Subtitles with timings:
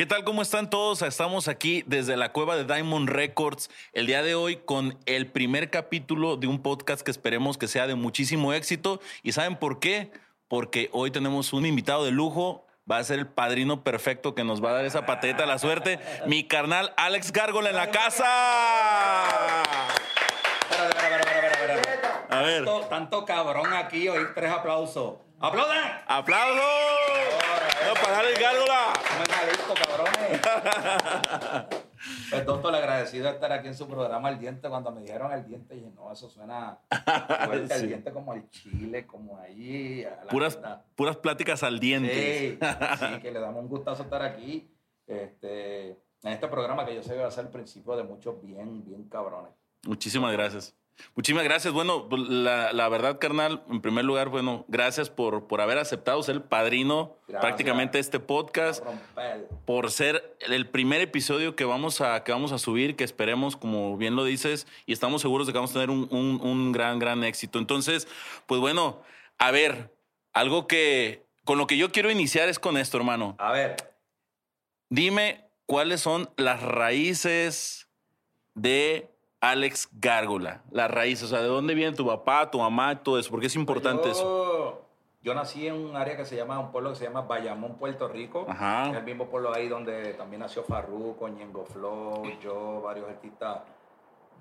[0.00, 0.24] ¿Qué tal?
[0.24, 1.02] ¿Cómo están todos?
[1.02, 5.68] Estamos aquí desde la cueva de Diamond Records el día de hoy con el primer
[5.68, 9.02] capítulo de un podcast que esperemos que sea de muchísimo éxito.
[9.22, 10.10] ¿Y saben por qué?
[10.48, 12.64] Porque hoy tenemos un invitado de lujo.
[12.90, 15.58] Va a ser el padrino perfecto que nos va a dar esa pateta de la
[15.58, 16.00] suerte.
[16.24, 18.24] Mi carnal Alex Gárgola en la casa.
[22.30, 22.64] A ver.
[22.64, 25.16] Tanto, tanto cabrón aquí, hoy tres aplausos.
[25.40, 26.02] ¡Aplaudan!
[26.06, 26.64] ¡Aplausos!
[27.86, 28.92] No, para el Gárgola.
[32.30, 34.68] Pues, doctor, agradecido de estar aquí en su programa El Diente.
[34.68, 36.78] Cuando me dijeron El Diente, dije, no, eso suena
[37.44, 37.82] fuerte, Sí.
[37.82, 40.06] El Diente como el chile, como ahí.
[40.30, 40.84] Puras, verdad.
[40.94, 42.58] puras pláticas al diente.
[42.58, 42.58] Sí,
[42.98, 44.70] sí, que le damos un gustazo estar aquí.
[45.06, 48.40] Este, en este programa que yo sé que va a ser el principio de muchos
[48.40, 49.52] bien, bien cabrones.
[49.86, 50.74] Muchísimas gracias.
[51.14, 51.72] Muchísimas gracias.
[51.72, 56.22] Bueno, pues, la, la verdad, carnal, en primer lugar, bueno, gracias por, por haber aceptado
[56.22, 57.40] ser el padrino Gracias.
[57.40, 58.84] prácticamente de este podcast,
[59.66, 63.96] por ser el primer episodio que vamos a, que vamos a subir, que esperemos, como
[63.96, 66.98] bien lo dices, y estamos seguros de que vamos a tener un, un- un gran,
[66.98, 67.58] gran éxito.
[67.58, 68.08] Entonces,
[68.46, 69.02] pues bueno,
[69.38, 69.94] a ver,
[70.32, 73.34] algo que con lo que yo quiero iniciar es con esto, hermano.
[73.38, 73.76] A ver,
[74.92, 77.88] Dime cuáles son las raíces
[78.54, 79.08] de
[79.40, 80.62] Alex Gárgola.
[80.70, 83.30] Las raíces, o sea, ¿de dónde viene tu papá, tu mamá, todo eso?
[83.30, 84.22] Porque es importante eso.
[84.22, 84.82] yo,
[85.22, 88.06] yo nací en un área que se llama, un pueblo que se llama Bayamón, Puerto
[88.08, 88.44] Rico.
[88.48, 88.90] Ajá.
[88.90, 93.60] Es el mismo pueblo ahí donde también nació Farruko, Ñengo Flow, yo, varios artistas,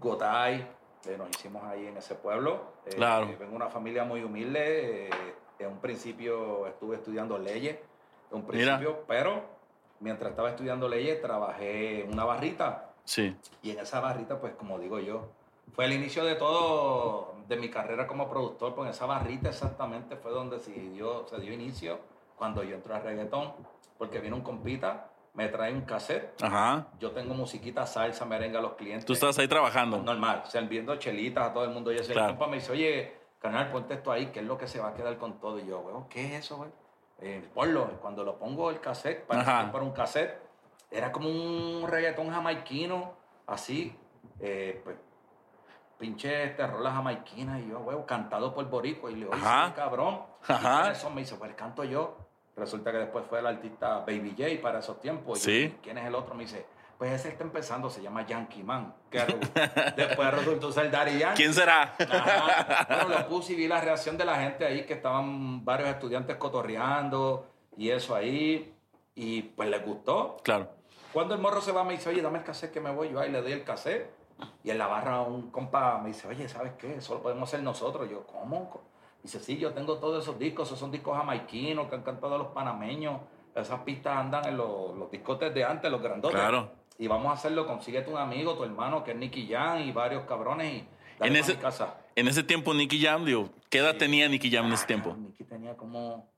[0.01, 0.65] Gotay,
[1.03, 2.61] que nos hicimos ahí en ese pueblo.
[2.85, 3.27] Eh, Claro.
[3.27, 5.07] Vengo de una familia muy humilde.
[5.07, 5.09] eh,
[5.59, 7.77] en un principio estuve estudiando leyes,
[8.31, 8.77] en un Mira.
[8.77, 9.41] principio, pero
[9.99, 13.35] mientras estaba estudiando leyes trabajé en una barrita Sí.
[13.63, 15.29] y en esa barrita, pues como digo yo,
[15.73, 20.15] fue el inicio de todo, de mi carrera como productor, pues en esa barrita exactamente
[20.15, 21.99] fue donde se dio, se dio inicio
[22.35, 23.51] cuando yo entré a reggaetón,
[23.97, 26.85] porque vino un compita, me trae un cassette, Ajá.
[26.99, 29.05] yo tengo musiquita, salsa, merengue a los clientes.
[29.05, 29.97] Tú estabas ahí trabajando.
[30.03, 31.91] Normal, sirviendo chelitas a todo el mundo.
[31.91, 32.29] Y ese Claro.
[32.33, 34.93] compa me dice, oye, canal, ponte esto ahí, que es lo que se va a
[34.93, 35.57] quedar con todo.
[35.59, 36.69] Y yo, weón, ¿qué es eso, güey?
[37.21, 37.87] Eh, ponlo.
[38.01, 40.37] Cuando lo pongo el cassette, para, para un cassette,
[40.91, 43.13] era como un reggaetón jamaiquino,
[43.47, 43.95] así,
[44.39, 44.97] eh, pues,
[45.97, 47.59] pinche este rola jamaiquina.
[47.59, 49.09] Y yo, weón, cantado por Borico.
[49.09, 49.73] Y le digo, Ajá.
[49.75, 50.21] cabrón.
[50.47, 50.91] Ajá.
[50.91, 51.13] ¿Y son?
[51.13, 52.17] Me dice, pues canto yo.
[52.55, 55.45] Resulta que después fue el artista Baby J para esos tiempos.
[55.47, 55.75] Y yo, Sí.
[55.81, 56.35] ¿Quién es el otro?
[56.35, 56.65] Me dice,
[56.97, 58.93] pues ese está empezando, se llama Yankee Man.
[59.11, 59.19] Que
[59.95, 61.35] después resultó ser Daddy Yankee.
[61.43, 61.95] ¿Quién será?
[61.99, 62.87] Ajá.
[63.05, 66.35] Bueno, lo puse y vi la reacción de la gente ahí, que estaban varios estudiantes
[66.37, 68.73] cotorreando y eso ahí.
[69.15, 70.37] Y pues les gustó.
[70.43, 70.69] Claro.
[71.13, 73.09] Cuando el morro se va, me dice, oye, dame el cassette que me voy.
[73.09, 74.09] Yo ahí le doy el cassette.
[74.63, 76.95] Y en la barra un compa me dice, oye, ¿sabes qué?
[76.95, 78.09] Eso lo podemos hacer nosotros.
[78.09, 78.81] Yo, ¿cómo?
[79.21, 80.67] Dice, sí, yo tengo todos esos discos.
[80.67, 83.21] Esos son discos jamaiquinos que han cantado los panameños.
[83.55, 86.39] Esas pistas andan en los, los discotes de antes, los grandotes.
[86.39, 86.71] Claro.
[86.97, 87.65] Y vamos a hacerlo.
[87.67, 90.73] Consíguete un amigo, tu hermano, que es Nicky Jan y varios cabrones.
[90.83, 90.87] Y
[91.19, 91.97] dale En ese- mi casa.
[92.15, 93.97] En ese tiempo, Nicky Jam, digo, ¿qué edad Sí.
[93.99, 95.15] tenía Nicky Jam en ese Ah, tiempo?
[95.17, 96.29] Nicky tenía como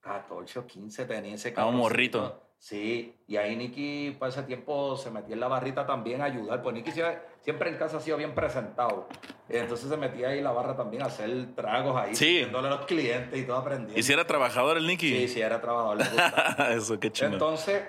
[0.00, 2.18] 14 o 15, tenía ese Estaba cabroncito.
[2.20, 2.42] morrito.
[2.60, 6.62] Sí, y ahí Nicky para ese tiempo se metía en la barrita también a ayudar,
[6.62, 9.08] pues Nicky sie- siempre en casa ha sido bien presentado.
[9.48, 12.42] Entonces se metía ahí en la barra también a hacer tragos ahí, Sí.
[12.42, 13.98] a los clientes y todo aprendiendo.
[13.98, 15.08] ¿Y si era trabajador el Nicky?
[15.08, 15.98] Sí, sí, era trabajador.
[16.76, 17.32] Eso, qué chingón.
[17.32, 17.82] Entonces,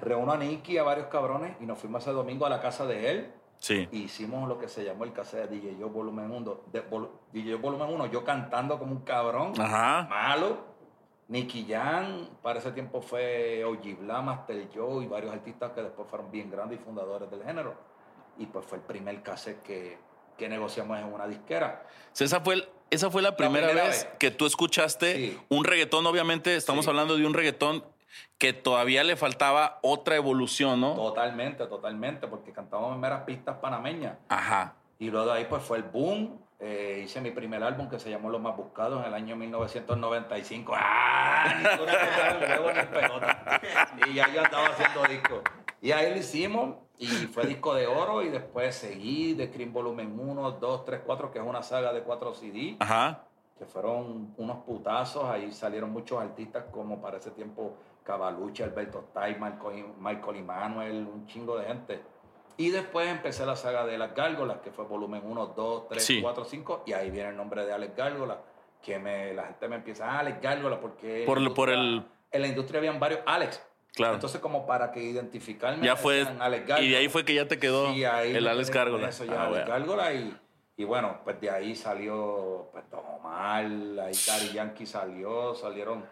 [0.00, 3.10] reúno a Nicky, a varios cabrones, y nos fuimos ese domingo a la casa de
[3.10, 3.32] él.
[3.60, 3.88] Sí.
[3.90, 6.60] y hicimos lo que se llamó el cassette de DJ Yo Volumen 1.
[6.70, 10.06] De, vol- DJ Yo Volumen 1, yo cantando como un cabrón, Ajá.
[10.08, 10.58] malo.
[11.28, 16.08] Nicky Jan, para ese tiempo fue OG Bla, Master Joe y varios artistas que después
[16.08, 17.74] fueron bien grandes y fundadores del género.
[18.38, 19.98] Y pues fue el primer cassette que,
[20.38, 21.86] que negociamos en una disquera.
[22.18, 24.16] Esa fue, el- esa fue la primera, primera vez, vez.
[24.18, 25.38] que tú escuchaste Sí.
[25.50, 26.06] un reggaetón.
[26.06, 26.90] Obviamente, estamos Sí.
[26.90, 27.84] hablando de un reggaetón
[28.38, 30.94] que todavía le faltaba otra evolución, ¿no?
[30.94, 34.16] Totalmente, totalmente, porque cantábamos en meras pistas panameñas.
[34.30, 34.76] Ajá.
[34.98, 36.40] Y luego de ahí pues fue el boom.
[36.60, 40.72] Eh, hice mi primer álbum que se llamó Los Más Buscados en el año 1995.
[40.76, 41.44] ¡Ah!
[42.92, 43.60] Pelota.
[44.08, 45.40] Y ya yo andaba haciendo discos.
[45.80, 50.18] Y ahí lo hicimos y fue disco de oro y después seguí de Cream Volumen
[50.18, 53.22] 1, 2, 3, 4, que es una saga de 4 CD, Ajá.
[53.56, 55.24] que fueron unos putazos.
[55.24, 61.26] Ahí salieron muchos artistas como para ese tiempo Cavalucci, Alberto Tai, Michael, Michael Emanuel, un
[61.26, 62.02] chingo de gente.
[62.58, 66.20] Y después empecé la saga de las gárgolas, que fue volumen 1, 2, 3, Sí.
[66.20, 68.38] 4, 5, y ahí viene el nombre de Alex Gárgola,
[68.82, 71.22] que me, la gente me empieza, ah, Alex Gárgola, porque...
[71.24, 73.62] Por en el- la por industria- el- En la industria habían varios Alex.
[73.94, 74.14] Claro.
[74.14, 75.84] Entonces, como para que identificarme...
[75.86, 76.26] ya fue.
[76.38, 76.86] Alex Gárgola.
[76.86, 79.08] Y de ahí fue que ya te quedó Sí, ahí el Alex Gárgola.
[79.08, 79.66] Eso ya, Ah, Alex bueno.
[79.70, 80.36] Gárgola y,
[80.76, 86.04] y bueno, pues de ahí salió pues, Don Omar, ahí Daddy Yankee salió, salieron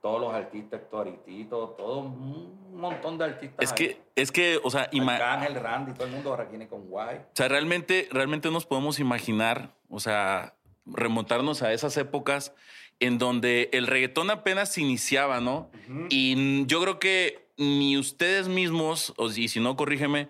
[0.00, 3.58] todos los artistas, Toritito, todo un montón de artistas.
[3.60, 3.76] Es ahí.
[3.76, 7.16] que, es que, o sea, Arcángel, Randy, todo el mundo ahora viene con Guay.
[7.16, 10.54] O sea, realmente, realmente nos podemos imaginar, o sea,
[10.86, 12.54] remontarnos a esas épocas
[13.00, 15.70] en donde el reggaetón apenas iniciaba, ¿no?
[16.08, 20.28] Y yo creo que ni ustedes mismos, si, si no, corrígeme,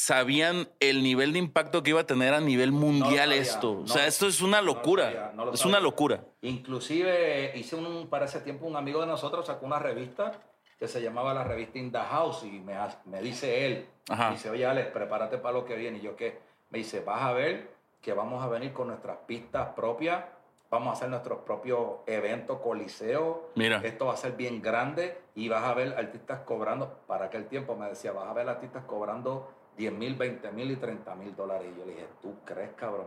[0.00, 3.74] sabían el nivel de impacto que iba a tener a nivel mundial sabía, esto.
[3.74, 3.80] no.
[3.82, 5.32] o sea, esto es una locura.
[5.34, 6.24] no es una locura.
[6.40, 10.40] Inclusive hice un, para ese tiempo un amigo de nosotros sacó una revista
[10.78, 14.30] que se llamaba la revista In the House y me, me dice él, Ajá.
[14.30, 15.98] dice, oye Alex, prepárate para lo que viene.
[15.98, 16.38] Y yo qué,
[16.70, 17.68] me dice, vas a ver
[18.00, 20.24] que vamos a venir con nuestras pistas propias,
[20.70, 23.82] vamos a hacer nuestros propios eventos, coliseos, Mira.
[23.84, 27.76] esto va a ser bien grande y vas a ver artistas cobrando, para aquel tiempo
[27.76, 31.68] me decía, vas a ver artistas cobrando 10 mil, 20 mil y 30 mil dólares.
[31.74, 33.06] Y yo le dije, ¿tú crees, cabrón?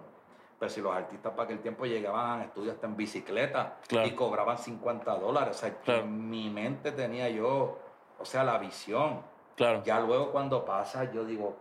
[0.59, 4.07] Pero si los artistas para aquel tiempo llegaban a estudios hasta en bicicleta Claro.
[4.07, 5.57] y cobraban 50 dólares.
[5.57, 6.01] O sea, Claro.
[6.01, 7.79] en mi mente tenía yo,
[8.19, 9.21] o sea, la visión.
[9.55, 9.83] Claro.
[9.83, 11.55] Ya luego cuando pasa, yo digo,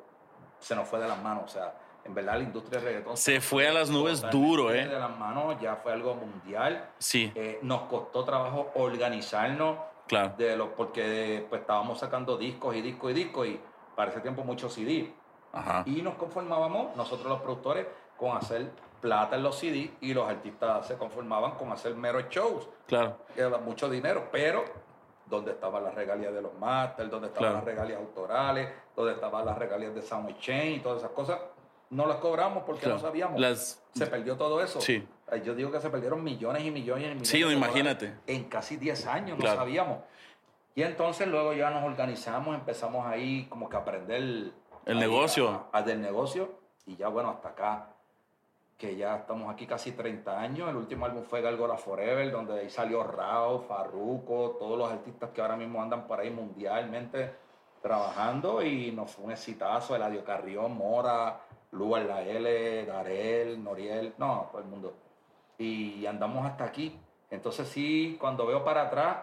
[0.59, 1.45] se nos fue de las manos.
[1.45, 1.75] O sea,
[2.05, 4.87] en verdad la industria del reggaetón Se fue a las nubes duro, ¿eh?
[4.87, 6.89] De las manos, ya fue algo mundial.
[6.99, 10.35] Sí, Eh, nos costó trabajo organizarnos claro.
[10.39, 13.61] de lo, porque pues, estábamos sacando discos y discos y discos y
[13.97, 15.13] para ese tiempo muchos CD.
[15.53, 15.83] Ajá.
[15.87, 17.87] Y nos conformábamos, nosotros los productores,
[18.17, 22.69] con hacer plata en los CD y los artistas se conformaban con hacer meros shows,
[22.87, 23.19] Claro.
[23.35, 24.65] que era mucho dinero, pero
[25.27, 27.11] ¿dónde estaban las regalías de los masters?
[27.11, 27.57] ¿Dónde estaban Claro.
[27.57, 28.69] las regalías autorales?
[28.95, 30.77] ¿Dónde estaban las regalías de Sound Exchange?
[30.77, 31.39] Y todas esas cosas.
[31.91, 32.95] No las cobramos porque claro.
[32.97, 33.39] no sabíamos.
[33.39, 34.81] Las, Se perdió todo eso.
[34.81, 35.07] Sí.
[35.45, 37.29] Yo digo que se perdieron millones y millones y millones.
[37.29, 38.15] Sí, de imagínate.
[38.27, 39.57] En casi 10 años, Claro.
[39.57, 39.99] no sabíamos.
[40.75, 44.53] Y entonces luego ya nos organizamos, empezamos ahí como que a aprender
[44.87, 45.67] El negocio.
[45.73, 46.51] A, a del negocio.
[46.87, 47.93] Y ya bueno, hasta acá,
[48.79, 50.69] que ya estamos aquí casi 30 años.
[50.69, 55.41] El último álbum fue Galgora Forever, donde ahí salió Rao, Farruko, todos los artistas que
[55.41, 57.33] ahora mismo andan por ahí mundialmente
[57.81, 58.63] trabajando.
[58.63, 61.41] Y nos fue un exitazo, Eladio Carrión, Mora,
[61.71, 64.95] Lugar La L, Darel, Noriel, no, todo el mundo.
[65.59, 66.99] Y andamos hasta aquí.
[67.31, 69.17] Entonces sí, cuando veo para atrás,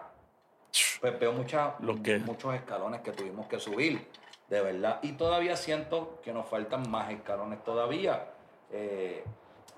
[0.99, 4.07] pues veo muchas, Lo que- muchos escalones que tuvimos que subir,
[4.49, 4.99] de verdad.
[5.01, 8.31] Y todavía siento que nos faltan más escalones todavía.
[8.71, 9.23] eh,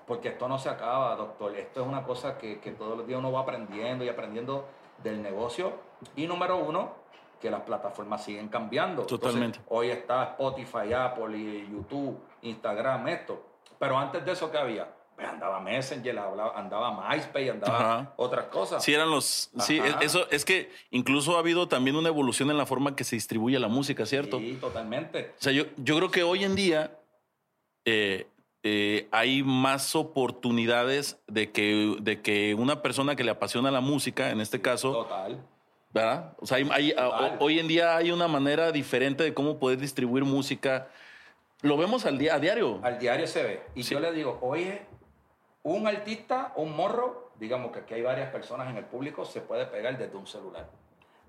[0.06, 1.56] porque esto no se acaba, doctor.
[1.56, 4.66] Esto es una cosa que, que todos los días uno va aprendiendo y aprendiendo
[5.02, 5.72] del negocio.
[6.16, 6.92] Y número uno,
[7.40, 9.02] que las plataformas siguen cambiando.
[9.02, 9.60] Entonces, Totalmente.
[9.68, 13.42] hoy está Spotify, Apple, y YouTube, Instagram, esto.
[13.78, 14.88] Pero antes de eso, ¿qué había?
[15.22, 18.12] Pues andaba Messenger, hablaba- andaba MySpace, andaba Ajá.
[18.16, 18.82] otras cosas.
[18.84, 19.50] Sí, eran los.
[19.60, 19.88] Sí, Ajá.
[20.00, 23.16] es- eso es que incluso ha habido también una evolución en la forma que se
[23.16, 24.38] distribuye la música, ¿cierto?
[24.38, 25.32] Sí, totalmente.
[25.38, 26.98] O sea, yo, yo creo que hoy en día
[27.84, 28.26] eh,
[28.64, 34.30] eh, hay más oportunidades de que, de que una persona que le apasiona la música,
[34.30, 35.44] en este caso, Total.
[35.92, 36.32] ¿verdad?
[36.40, 37.36] O sea, hay- hay- a- Total.
[37.40, 40.88] hoy en día hay una manera diferente de cómo poder distribuir música.
[41.60, 42.80] Lo vemos al día, a diario.
[42.82, 43.62] Al diario se ve.
[43.74, 43.94] Y Sí.
[43.94, 44.82] yo le digo, oye,
[45.64, 49.66] un artista, un morro, digamos que aquí hay varias personas en el público, se puede
[49.66, 50.68] pegar desde un celular.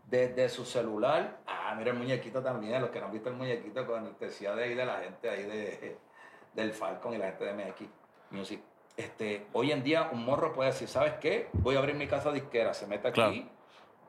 [0.09, 3.85] Desde su celular, ah, mira el muñequito también, los que no han visto el muñequito
[3.85, 5.97] con necesidad de ahí de la gente ahí de,
[6.53, 7.81] del Falcon y la gente de MX
[8.31, 8.61] Music.
[8.97, 11.49] Este, hoy en día un morro puede decir, ¿sabes qué?
[11.53, 13.33] Voy a abrir mi casa disquera, se mete aquí, Claro.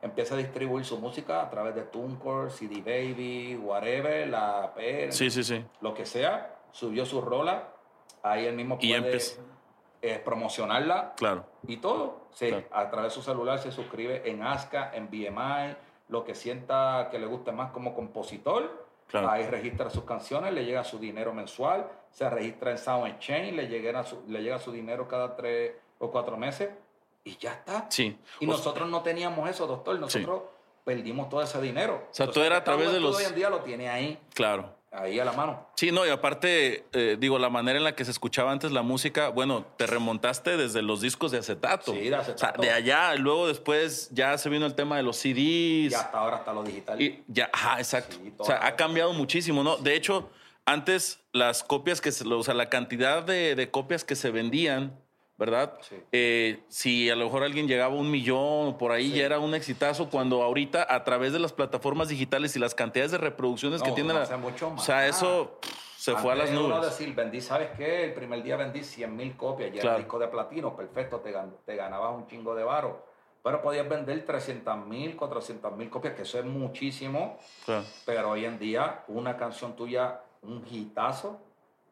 [0.01, 5.31] empieza a distribuir su música a través de TuneCore, CD Baby, whatever, la P, Sí,
[5.31, 5.65] sí, sí.
[5.81, 7.69] lo que sea, subió su rola,
[8.21, 9.37] ahí él mismo Y puede empe-
[10.07, 11.45] eh, promocionarla Claro.
[11.67, 12.27] y todo.
[12.33, 12.65] Sí, Claro.
[12.71, 15.75] A través de su celular se suscribe en ASCA, en BMI,
[16.09, 18.85] lo que sienta que le guste más como compositor.
[19.07, 19.29] Claro.
[19.31, 23.67] Ahí registra sus canciones, le llega su dinero mensual, se registra en Sound Exchange, le
[23.67, 26.69] llega su, le llega su dinero cada tres o cuatro meses
[27.23, 27.85] y ya está.
[27.89, 28.17] Sí.
[28.39, 29.99] Y O- nosotros no teníamos eso, doctor.
[29.99, 30.41] Nosotros
[30.83, 32.03] perdimos todo ese dinero.
[32.11, 34.69] sea, todo era a través de los- Hoy en día lo tiene ahí, Claro.
[34.97, 35.67] Ahí a la mano.
[35.75, 38.81] Sí, no, y aparte, eh, digo, la manera en la que se escuchaba antes la
[38.81, 41.93] música, bueno, te remontaste desde los discos de acetato.
[41.93, 42.61] Sí, de acetato.
[42.61, 45.91] O sea, de allá, luego después ya se vino el tema de los CDs.
[45.91, 47.01] Y hasta ahora está lo digital.
[47.01, 48.15] Y ya, ajá, exacto.
[48.21, 49.77] Sí, o sea, ha cambiado muchísimo, ¿no?
[49.77, 50.29] De hecho,
[50.65, 54.99] antes las copias que se, o sea, la cantidad de, de copias que se vendían,
[55.37, 55.73] ¿verdad?
[55.81, 55.95] Sí.
[56.11, 59.17] Eh, si a lo mejor alguien llegaba a un millón o por ahí Sí.
[59.17, 63.11] ya era un exitazo, cuando ahorita a través de las plataformas digitales y las cantidades
[63.11, 64.21] de reproducciones que No, tiene no la.
[64.23, 65.17] hace mucho O sea, más.
[65.17, 66.89] eso pff, se fue a las Antes uno nubes.
[66.97, 68.05] decir, vendí, ¿sabes qué?
[68.05, 69.89] El primer día vendí 100 mil copias, ya Claro.
[69.95, 71.33] era disco de platino, perfecto, te,
[71.65, 73.05] te ganabas un chingo de varo.
[73.43, 77.37] Pero podías vender 300 mil, 400 mil copias, que eso es muchísimo.
[77.65, 77.83] Claro.
[78.05, 81.39] Pero hoy en día, una canción tuya, un hitazo,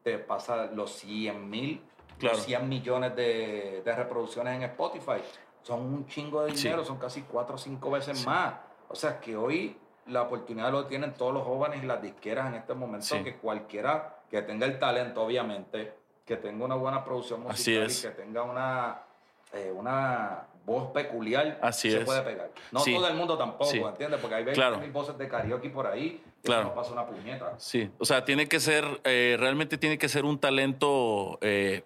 [0.02, 1.82] te pasa los 100 mil,
[2.24, 2.38] Claro.
[2.38, 5.22] los 100 millones de, de reproducciones en Spotify.
[5.62, 8.56] son un chingo de dinero, son casi cuatro o cinco veces más.
[8.90, 9.78] O sea que hoy
[10.08, 14.18] la oportunidad lo tienen todos los jóvenes y las disqueras en este momento, que cualquiera
[14.30, 15.94] que tenga el talento, obviamente,
[16.26, 19.02] que tenga una buena producción musical y que tenga una,
[19.54, 22.52] eh, una voz peculiar, se puede pegar.
[22.72, 24.20] No todo el mundo tampoco, ¿entiendes?
[24.20, 26.66] Porque hay veces mil voces de karaoke por ahí claro.
[26.66, 27.56] no pasa una puñeta.
[27.58, 31.84] Sí, o sea, tiene que ser, eh, realmente tiene que ser un talento, eh,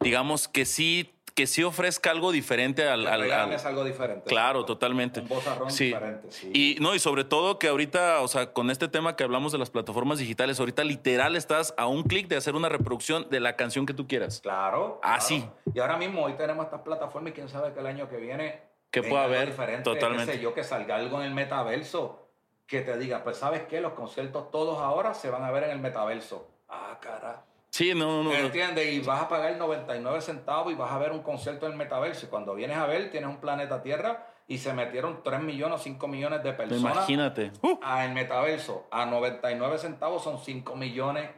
[0.00, 3.06] digamos, que sí que sí ofrezca algo diferente al...
[3.06, 4.24] al, es algo diferente.
[4.24, 5.20] Claro, totalmente.
[5.20, 6.50] Un vozarrón diferente, sí.
[6.54, 9.58] Y, no, y sobre todo que ahorita, o sea, con este tema que hablamos de
[9.58, 13.54] las plataformas digitales, ahorita literal estás a un clic de hacer una reproducción de la
[13.54, 14.40] canción que tú quieras.
[14.40, 14.98] Claro.
[15.02, 15.46] Así.
[15.74, 18.62] y ahora mismo, hoy tenemos estas plataformas y quién sabe que el año que viene...
[18.90, 20.40] Que pueda haber diferente, totalmente.
[20.40, 22.25] Yo, que salga algo en el metaverso
[22.66, 25.70] que te diga, pues sabes qué, los conciertos todos ahora se van a ver en
[25.70, 26.48] el metaverso.
[26.68, 27.44] Ah, cara.
[27.70, 28.32] Sí, no, no.
[28.32, 28.92] ¿Entiendes?
[28.92, 32.26] Y vas a pagar 99 centavos y vas a ver un concierto en el metaverso.
[32.26, 35.82] Y cuando vienes a ver, tienes un planeta Tierra y se metieron 3 millones o
[35.82, 36.96] 5 millones de personas.
[36.96, 37.52] Imagínate.
[37.82, 38.86] A el metaverso.
[38.90, 41.30] A 99 centavos son 5 millones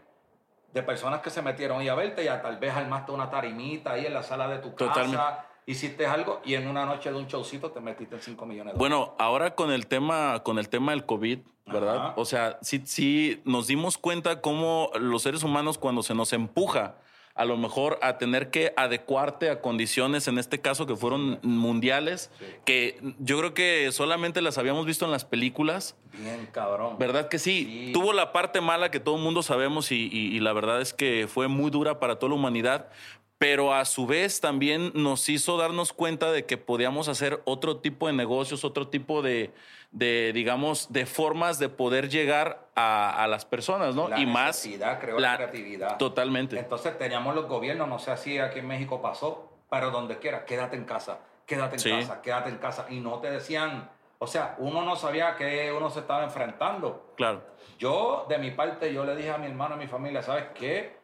[0.73, 2.25] de personas que se metieron y a verte.
[2.25, 6.07] Y a tal vez armaste una tarimita ahí en la sala de tu casa hiciste
[6.07, 8.79] algo y en una noche de un showcito te metiste en 5 millones de dólares.
[8.79, 12.15] Bueno, ahora con el tema, con el tema del COVID, ¿verdad?
[12.17, 16.97] O sea, sí, sí nos dimos cuenta cómo los seres humanos cuando se nos empuja
[17.35, 22.33] a lo mejor a tener que adecuarte a condiciones, en este caso que fueron mundiales,
[22.65, 25.97] que yo creo que solamente las habíamos visto en las películas.
[26.15, 26.97] Bien, cabrón.
[26.99, 27.93] ¿Verdad que sí?
[27.93, 31.47] Tuvo la parte mala que todo el mundo sabemos y, la verdad es que fue
[31.47, 32.89] muy dura para toda la humanidad,
[33.39, 38.09] pero a su vez también nos hizo darnos cuenta de que podíamos hacer otro tipo
[38.09, 39.53] de negocios, otro tipo de,
[39.93, 44.09] digamos, de formas de poder llegar a, las personas, ¿no?
[44.09, 44.69] La y más.
[45.01, 45.99] Creó la, creatividad.
[45.99, 46.59] Totalmente.
[46.59, 50.77] Entonces teníamos los gobiernos, no sé si aquí en México pasó, pero donde quiera, quédate
[50.77, 52.87] en casa, quédate en casa, quédate en casa.
[52.91, 57.13] Y no te decían, o sea, uno no sabía que uno se estaba enfrentando.
[57.17, 57.43] Claro.
[57.79, 60.98] Yo, de mi parte, yo le dije a mi hermano, a mi familia, ¿sabes qué?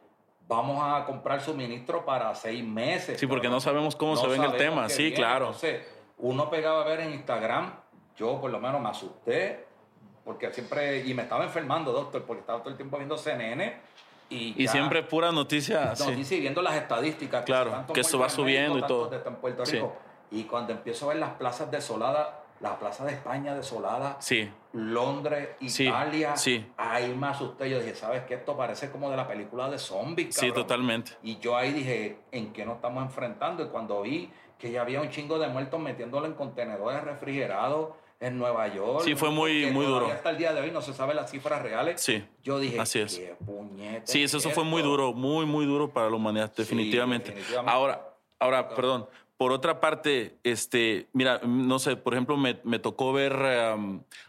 [0.49, 3.19] Vamos a comprar suministro para seis meses.
[3.19, 4.89] Sí, porque no sabemos cómo se ve en el tema.
[4.89, 5.47] Sí, claro.
[5.47, 5.83] Entonces,
[6.19, 7.75] uno pegaba a ver en Instagram,
[8.17, 9.67] yo por lo menos me asusté,
[10.25, 13.95] porque siempre, y me estaba enfermando, doctor, porque estaba todo el tiempo viendo CNN.
[14.31, 15.95] Y, y siempre pura noticia.
[15.99, 17.45] Noticia y viendo las estadísticas.
[17.45, 19.11] Claro, que, eso va subiendo y todo.
[19.13, 19.97] En Puerto Rico.
[20.31, 22.29] Y cuando empiezo a ver las plazas desoladas,
[22.65, 24.49] la plaza de España desolada, sí.
[24.73, 26.35] Londres, Italia.
[26.35, 26.65] Sí.
[26.79, 27.69] Ahí me asusté.
[27.69, 28.35] Yo dije, ¿sabes qué?
[28.35, 30.35] Esto parece como de la película de zombies.
[30.35, 31.13] Sí, totalmente.
[31.23, 33.63] Y yo ahí dije, ¿en qué nos estamos enfrentando?
[33.63, 38.39] Y cuando vi que ya había un chingo de muertos metiéndolo en contenedores refrigerados en
[38.39, 39.03] Nueva York.
[39.05, 40.07] Sí, fue muy, muy duro.
[40.07, 42.01] Hasta el día de hoy no se saben las cifras reales.
[42.01, 42.25] Sí.
[42.43, 43.19] Yo dije, así es.
[43.19, 44.07] qué puñete.
[44.07, 47.29] Sí, eso, fue muy duro, muy, muy duro para la humanidad, definitivamente.
[47.29, 47.71] definitivamente.
[47.71, 53.35] Ahora, ahora, perdón, por otra parte, este, mira, no sé, por ejemplo, me, tocó ver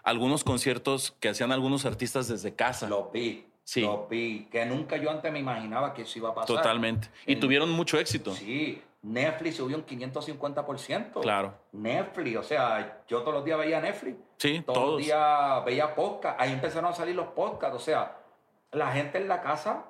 [0.03, 2.89] algunos conciertos que hacían algunos artistas desde casa.
[2.89, 3.45] Los vi.
[3.63, 3.81] Sí.
[3.81, 4.47] Los vi.
[4.51, 6.55] Que nunca yo antes me imaginaba que eso iba a pasar.
[6.55, 7.09] Totalmente.
[7.25, 8.33] Y tuvieron mucho éxito.
[8.33, 8.81] Sí.
[9.05, 11.21] Netflix subió un 550%.
[11.21, 11.53] Claro.
[11.73, 14.17] Netflix, o sea, yo todos los días veía Netflix.
[14.37, 14.79] Sí, todos.
[14.79, 16.41] Todos los días veía podcast.
[16.41, 17.75] Ahí empezaron a salir los podcasts.
[17.75, 18.17] O sea,
[18.71, 19.85] la gente en la casa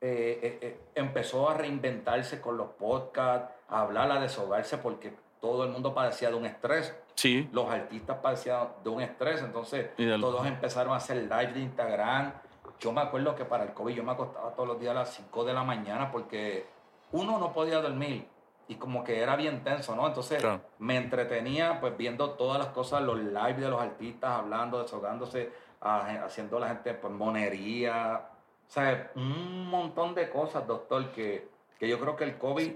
[0.00, 5.70] eh, eh, eh, empezó a reinventarse con los podcasts, hablar, a deshogarse, porque todo el
[5.70, 6.94] mundo padecía de un estrés.
[7.14, 7.48] Sí.
[7.52, 12.32] Los artistas padecían de un estrés, entonces todos empezaron a hacer live de Instagram.
[12.78, 15.14] Yo me acuerdo que para el COVID yo me acostaba todos los días a las
[15.14, 16.66] 5 de la mañana porque
[17.12, 18.26] uno no podía dormir
[18.68, 20.06] y como que era bien tenso, ¿no?
[20.06, 20.42] Entonces
[20.78, 26.58] me entretenía pues viendo todas las cosas, los live de los artistas, hablando, deshogándose, haciendo
[26.58, 28.28] la gente pues monería,
[28.66, 31.48] o sea, un montón de cosas, doctor, que,
[31.78, 32.72] que yo creo que el COVID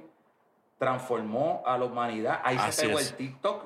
[0.78, 2.40] transformó a la humanidad.
[2.44, 3.64] Ahí se pegó el TikTok.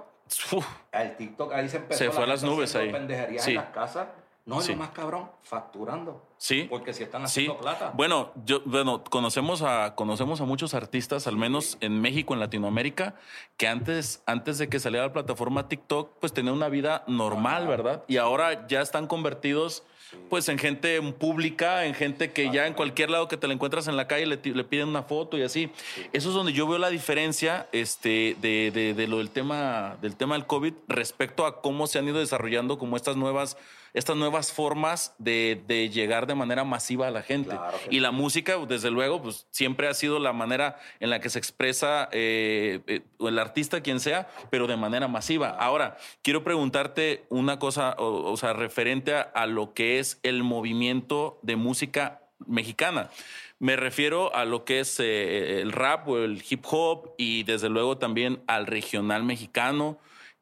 [0.93, 1.99] El TikTok, ahí se empezó.
[1.99, 2.93] Se fue a las nubes ahí.
[2.93, 4.09] pendejerías en las casas.
[4.47, 6.27] No, es lo más cabrón, facturando.
[6.39, 6.67] Sí.
[6.69, 7.93] Porque si están haciendo plata.
[7.95, 13.15] Bueno, yo, bueno, conocemos a, conocemos a muchos artistas, al menos en México, en Latinoamérica,
[13.57, 18.03] que antes, antes de que saliera la plataforma TikTok, pues tenían una vida normal, ¿verdad?
[18.09, 19.85] Y ahora ya están convertidos
[20.29, 23.89] pues en gente pública, en gente que ya en cualquier lado que te la encuentras
[23.89, 25.71] en la calle le, piden una foto y así.
[26.13, 30.35] Eso es donde yo veo la diferencia este, de, de, lo del tema, del tema
[30.35, 33.57] del COVID respecto a cómo se han ido desarrollando como estas nuevas
[33.95, 37.57] estas nuevas formas de, de, llegar de manera masiva a la gente.
[37.91, 41.39] y la música, desde luego, pues siempre ha sido la manera en la que se
[41.39, 45.51] expresa eh, eh, el artista, quien sea, pero de manera masiva.
[45.51, 51.57] Ahora, quiero preguntarte una cosa, o, sea, referente a, lo que es el movimiento de
[51.57, 53.11] música mexicana.
[53.59, 57.69] Me refiero a lo que es eh, el rap o el hip hop y desde
[57.69, 59.99] luego también al regional mexicano.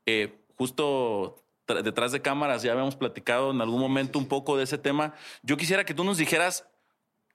[0.07, 1.43] Eh, justo
[1.75, 5.15] detrás de cámaras ya habíamos platicado en algún momento un poco de ese tema.
[5.43, 6.67] Yo quisiera que tú nos dijeras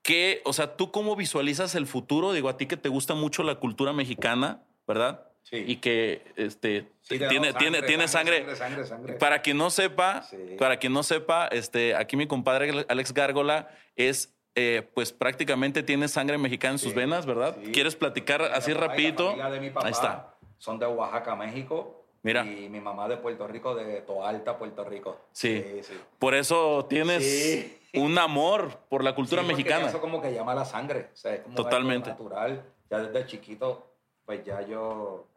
[0.01, 3.43] que, o sea, tú cómo visualizas el futuro, digo, a ti que te gusta mucho
[3.43, 5.25] la cultura mexicana, ¿verdad?
[5.43, 5.57] Sí.
[5.67, 8.37] Y que este, Sí, tiene, tenemos tiene, tiene sangre.
[8.39, 9.13] sangre, sangre, sangre.
[9.13, 10.37] Para quien no sepa, Sí.
[10.57, 16.07] para quien no sepa, este, aquí mi compadre Alex Gárgola es, eh, pues prácticamente tiene
[16.07, 17.57] sangre mexicana en sus Sí, venas, ¿verdad?
[17.63, 17.71] sí.
[17.71, 19.25] ¿Quieres platicar así papá la rapidito?
[19.27, 20.35] familia de mi papá Ahí está.
[20.57, 22.02] Son de Oaxaca, México.
[22.23, 22.43] Mira.
[22.45, 25.17] Y mi mamá de Puerto Rico, de Toalta, Puerto Rico.
[25.31, 25.63] Sí.
[25.83, 25.93] sí.
[26.17, 27.79] Por eso tienes Sí.
[27.95, 29.87] un amor por la cultura Sí, mexicana.
[29.87, 31.09] Eso como que llama la sangre.
[31.13, 32.11] O sea, es como Totalmente.
[32.11, 32.63] algo natural.
[32.89, 33.93] Ya desde chiquito,
[34.25, 35.27] pues ya yo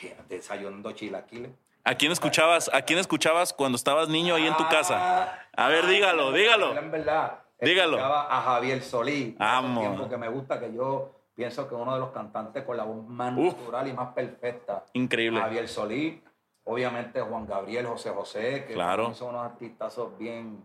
[0.00, 0.16] ¿qué?
[0.28, 1.50] desayunando chilaquiles.
[1.82, 2.70] ¿A quién escuchabas?
[2.72, 4.96] ¿A quién escuchabas cuando estabas niño ahí en tu casa?
[5.26, 6.78] Ah, A ver, dígalo, en dígalo.
[6.78, 7.40] En verdad.
[7.60, 7.98] Dígalo.
[8.02, 9.34] A Javier Solí.
[9.38, 9.80] Vamos.
[9.80, 13.02] Tiempo que me gusta, que yo pienso que uno de los cantantes con la voz
[13.08, 13.54] más Uf.
[13.56, 14.84] natural y más perfecta.
[14.92, 15.40] Increíble.
[15.40, 16.22] Javier Solí.
[16.64, 19.14] Obviamente Juan Gabriel, José José, que Claro.
[19.14, 20.62] son unos artistazos bien,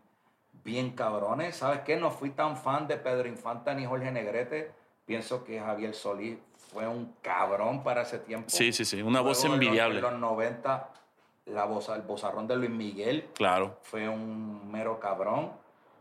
[0.66, 1.56] bien cabrones.
[1.56, 1.96] ¿Sabes qué?
[1.96, 4.70] No fui tan fan de Pedro Infanta ni Jorge Negrete.
[5.06, 6.38] Pienso que Javier Solí
[6.74, 8.50] fue un cabrón para ese tiempo.
[8.50, 9.02] Sí, sí, sí.
[9.02, 9.96] Una voz Luego, en los- envidiable.
[10.00, 10.90] En los 90,
[11.46, 13.78] la voz, el bozarrón de Luis Miguel Claro.
[13.82, 15.54] fue un mero cabrón.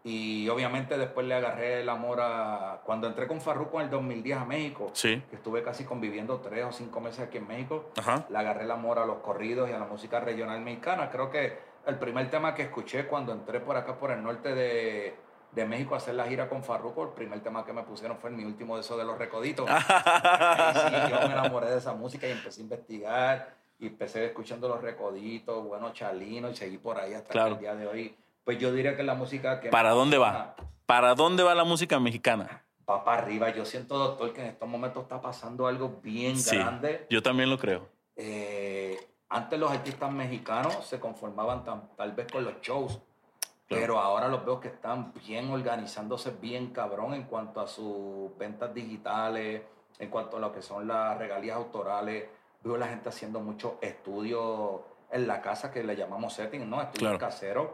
[0.06, 2.82] Y obviamente después le agarré el amor a...
[2.84, 5.22] Cuando entré con Farruko en el 2010 a México, Sí.
[5.30, 8.26] que estuve casi conviviendo tres o cinco meses aquí en México, Ajá.
[8.28, 11.08] le agarré el amor a los corridos y a la música regional mexicana.
[11.10, 15.14] Creo que el primer tema que escuché cuando entré por acá, por el norte de,
[15.52, 18.28] de México, a hacer la gira con Farruko, el primer tema que me pusieron fue
[18.30, 19.66] mi último de esos de los recoditos.
[20.74, 24.82] Sí, yo me enamoré de esa música y empecé a investigar y empecé escuchando los
[24.82, 27.54] recoditos, bueno, Chalino y seguí por ahí hasta Claro.
[27.54, 28.16] el día de hoy.
[28.44, 29.70] Pues yo diría que la música que...
[29.70, 30.54] ¿Para dónde va?
[30.86, 32.62] ¿Para dónde va la música mexicana?
[32.88, 33.48] Va para arriba.
[33.50, 37.06] Yo siento, doctor, que en estos momentos está pasando algo bien Sí, grande.
[37.08, 37.88] yo también lo creo.
[38.16, 38.98] Eh,
[39.30, 43.00] antes los artistas mexicanos se conformaban tan- tal vez con los shows,
[43.66, 43.80] Claro.
[43.82, 48.74] pero ahora los veo que están bien organizándose bien cabrón en cuanto a sus ventas
[48.74, 49.62] digitales,
[49.98, 52.26] en cuanto a lo que son las regalías autorales.
[52.62, 56.82] Veo la gente haciendo muchos estudios en la casa que le llamamos setting, ¿no?
[56.82, 57.18] Estudios Claro.
[57.18, 57.66] caseros.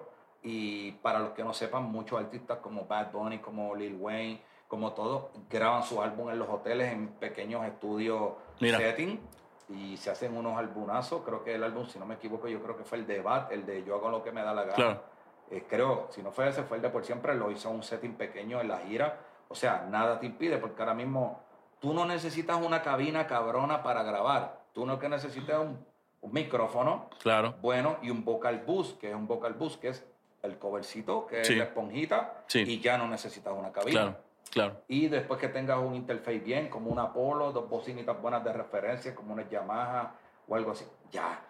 [0.43, 4.93] Y para los que no sepan, muchos artistas como Bad Bunny, como Lil Wayne, como
[4.93, 8.79] todos, graban su álbum en los hoteles en pequeños estudios Mira.
[8.79, 9.21] setting
[9.69, 11.23] y se hacen unos albumazos.
[11.25, 13.53] Creo que el álbum, si no me equivoco, yo creo que fue el de Bad,
[13.53, 14.75] el de Yo hago lo que me da la gana.
[14.75, 15.03] Claro.
[15.51, 18.15] Eh, creo, si no fue ese, fue el de Por Siempre, lo hizo un setting
[18.15, 19.19] pequeño en la gira.
[19.49, 21.41] O sea, nada te impide, porque ahora mismo
[21.81, 24.61] tú no necesitas una cabina cabrona para grabar.
[24.73, 25.85] Tú no que necesitas un,
[26.21, 27.55] un micrófono Claro.
[27.61, 30.07] bueno y un vocal boost, que es un vocal boost, que es
[30.43, 31.53] el covercito, que Sí.
[31.53, 32.61] es la esponjita, Sí.
[32.61, 34.01] y ya no necesitas una cabina.
[34.01, 34.17] Claro.
[34.51, 34.83] Claro.
[34.89, 39.15] Y después que tengas un interface bien, como un Apollo, dos bocinitas buenas de referencia,
[39.15, 40.15] como una Yamaha
[40.49, 41.41] o algo así, ya.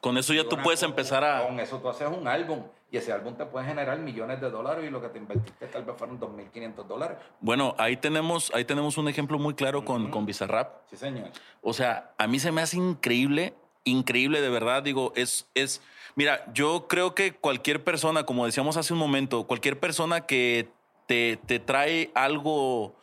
[0.00, 1.46] Con eso ya tú una- puedes empezar a.
[1.46, 4.84] Con eso tú haces un álbum y ese álbum te puede generar millones de dólares
[4.86, 7.18] y lo que te invertiste tal vez fueron 2.500 dólares.
[7.40, 10.10] Bueno, ahí tenemos, ahí tenemos un ejemplo muy claro con, Ujú.
[10.12, 10.76] con Bizarrap.
[10.88, 11.28] Sí, señor.
[11.60, 13.52] O sea, a mí se me hace increíble,
[13.84, 14.82] increíble de verdad.
[14.82, 15.82] Digo, es, es,
[16.16, 20.68] mira, yo creo que cualquier persona, como decíamos hace un momento, cualquier persona que
[21.06, 22.96] te, te trae algo,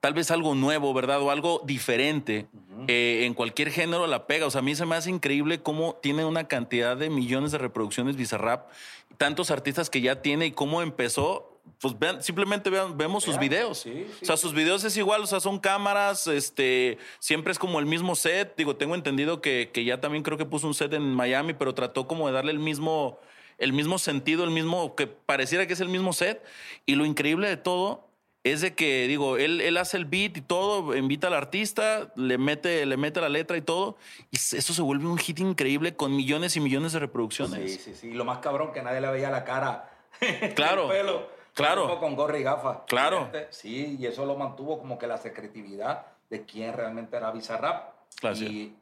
[0.00, 1.20] tal vez algo nuevo, ¿verdad?
[1.22, 2.46] O algo diferente,
[2.86, 4.46] eh, en cualquier género la pega.
[4.46, 7.58] O sea, a mí se me hace increíble cómo tiene una cantidad de millones de
[7.58, 8.70] reproducciones Bizarrap,
[9.18, 11.55] tantos artistas que ya tiene y cómo empezó.
[11.80, 13.78] Pues vean, simplemente vean, vemos sus videos.
[13.78, 14.18] sí, sí.
[14.22, 17.86] O sea, sus videos es igual, o sea, son cámaras, este, siempre es como el
[17.86, 18.54] mismo set.
[18.56, 21.74] Digo, tengo entendido que, que ya también creo que puso un set en Miami, pero
[21.74, 23.20] trató como de darle el mismo,
[23.58, 26.42] el mismo sentido, el mismo, que pareciera que es el mismo set.
[26.86, 28.06] Y lo increíble de todo
[28.46, 32.38] es de que, digo, él, él hace el beat y todo, invita al artista, le
[32.38, 33.96] mete, le mete la letra y todo,
[34.30, 37.72] y eso se vuelve un hit increíble con millones y millones de reproducciones.
[37.72, 38.12] Sí, sí, sí.
[38.12, 39.90] Lo más cabrón que nadie le veía la cara.
[40.54, 41.35] Claro, el pelo.
[41.56, 41.98] Claro.
[41.98, 42.78] Con gorra y gafas.
[42.86, 43.28] Claro.
[43.50, 47.94] Sí, y eso lo mantuvo como que la secretividad de quién realmente era Bizarrap.
[48.20, 48.76] Claro, y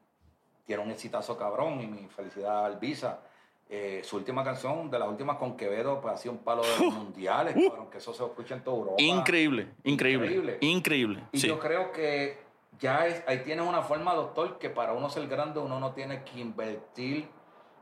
[0.66, 3.20] tiene un exitazo cabrón y mi felicidad al Visa.
[3.68, 6.68] Eh, su última canción, de las últimas con Quevedo, pues ha sido un palo de
[6.84, 9.02] los mundiales, cabrón, que eso se escucha en toda Europa.
[9.02, 10.58] Increíble, increíble, Increíble.
[10.60, 11.22] increíble.
[11.32, 11.48] Y sí.
[11.48, 12.38] yo creo que
[12.78, 16.22] ya es, ahí tienes una forma, doctor, que para uno ser grande uno no tiene
[16.24, 17.28] que invertir.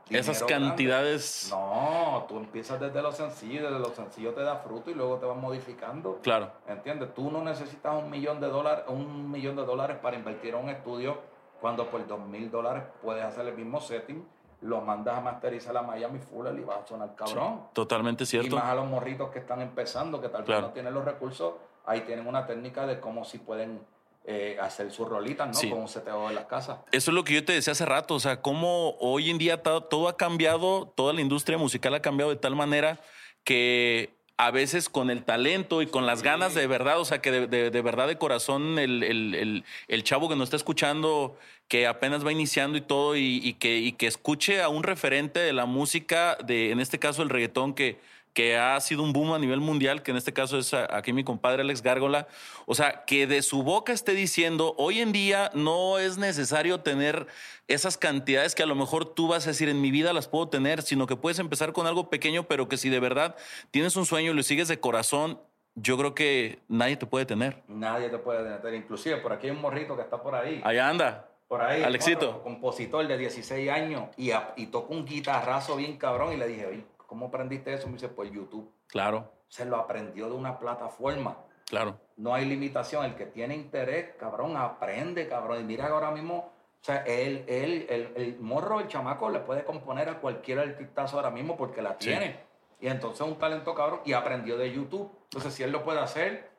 [0.09, 0.67] Esas grande.
[0.67, 1.47] cantidades.
[1.51, 5.25] No, tú empiezas desde lo sencillo, desde lo sencillo te da fruto y luego te
[5.25, 6.19] vas modificando.
[6.21, 6.51] Claro.
[6.67, 7.13] ¿Entiendes?
[7.13, 10.69] Tú no necesitas un millón de dólares, un millón de dólares para invertir en un
[10.69, 11.17] estudio
[11.61, 14.27] cuando por dos mil dólares puedes hacer el mismo setting,
[14.61, 17.61] lo mandas a masterizar a Miami Fuller y vas a sonar cabrón.
[17.73, 18.55] Totalmente Y cierto.
[18.55, 20.61] más a los morritos que están empezando, que tal vez Claro.
[20.67, 21.53] no tienen los recursos,
[21.85, 23.81] ahí tienen una técnica de cómo si pueden
[24.25, 25.53] eh, hacer sus rolitas, ¿no?
[25.53, 25.69] Sí.
[25.69, 26.79] Con un seteo de las casas.
[26.91, 29.61] Eso es lo que yo te decía hace rato, o sea, cómo hoy en día
[29.63, 32.99] to- todo ha cambiado, toda la industria musical ha cambiado de tal manera
[33.43, 37.31] que a veces con el talento y con las ganas de verdad, o sea, que
[37.31, 41.37] de, de- de verdad de corazón el, el- el- el chavo que nos está escuchando,
[41.67, 45.39] que apenas va iniciando y todo, y, y que, y que escuche a un referente
[45.39, 47.99] de la música, de, en este caso el reggaetón, que,
[48.33, 51.23] que ha sido un boom a nivel mundial, que en este caso es aquí mi
[51.23, 52.27] compadre Alex Gárgola,
[52.65, 57.27] o sea, que de su boca esté diciendo, hoy en día no es necesario tener
[57.67, 60.49] esas cantidades que a lo mejor tú vas a decir, en mi vida las puedo
[60.49, 63.35] tener, sino que puedes empezar con algo pequeño, pero que si de verdad
[63.71, 65.39] tienes un sueño y lo sigues de corazón,
[65.75, 67.61] yo creo que nadie te puede tener.
[67.67, 68.75] Nadie te puede detener.
[68.75, 70.61] Inclusive por aquí hay un morrito que está por ahí.
[70.63, 71.29] Allá anda.
[71.47, 71.81] Por ahí.
[71.83, 72.27] Alexito.
[72.31, 76.33] morro, compositor de 16 años y, a- y toca un guitarrazo bien cabrón.
[76.33, 77.85] Y le dije, oye, ¿cómo aprendiste eso?
[77.85, 78.71] Me dice, por YouTube.
[78.87, 81.37] Claro, Se lo aprendió de una plataforma.
[81.69, 81.99] claro.
[82.17, 83.05] No hay limitación.
[83.05, 85.61] El que tiene interés, cabrón, aprende, cabrón.
[85.61, 89.39] Y mira que ahora mismo, o sea, él, él, el, el morro, el chamaco, le
[89.39, 92.09] puede componer a cualquier artistazo ahora mismo porque la Sí.
[92.09, 92.39] tiene.
[92.81, 95.11] Y entonces es un talento, cabrón, y aprendió de YouTube.
[95.25, 96.49] Entonces, si él lo puede hacer,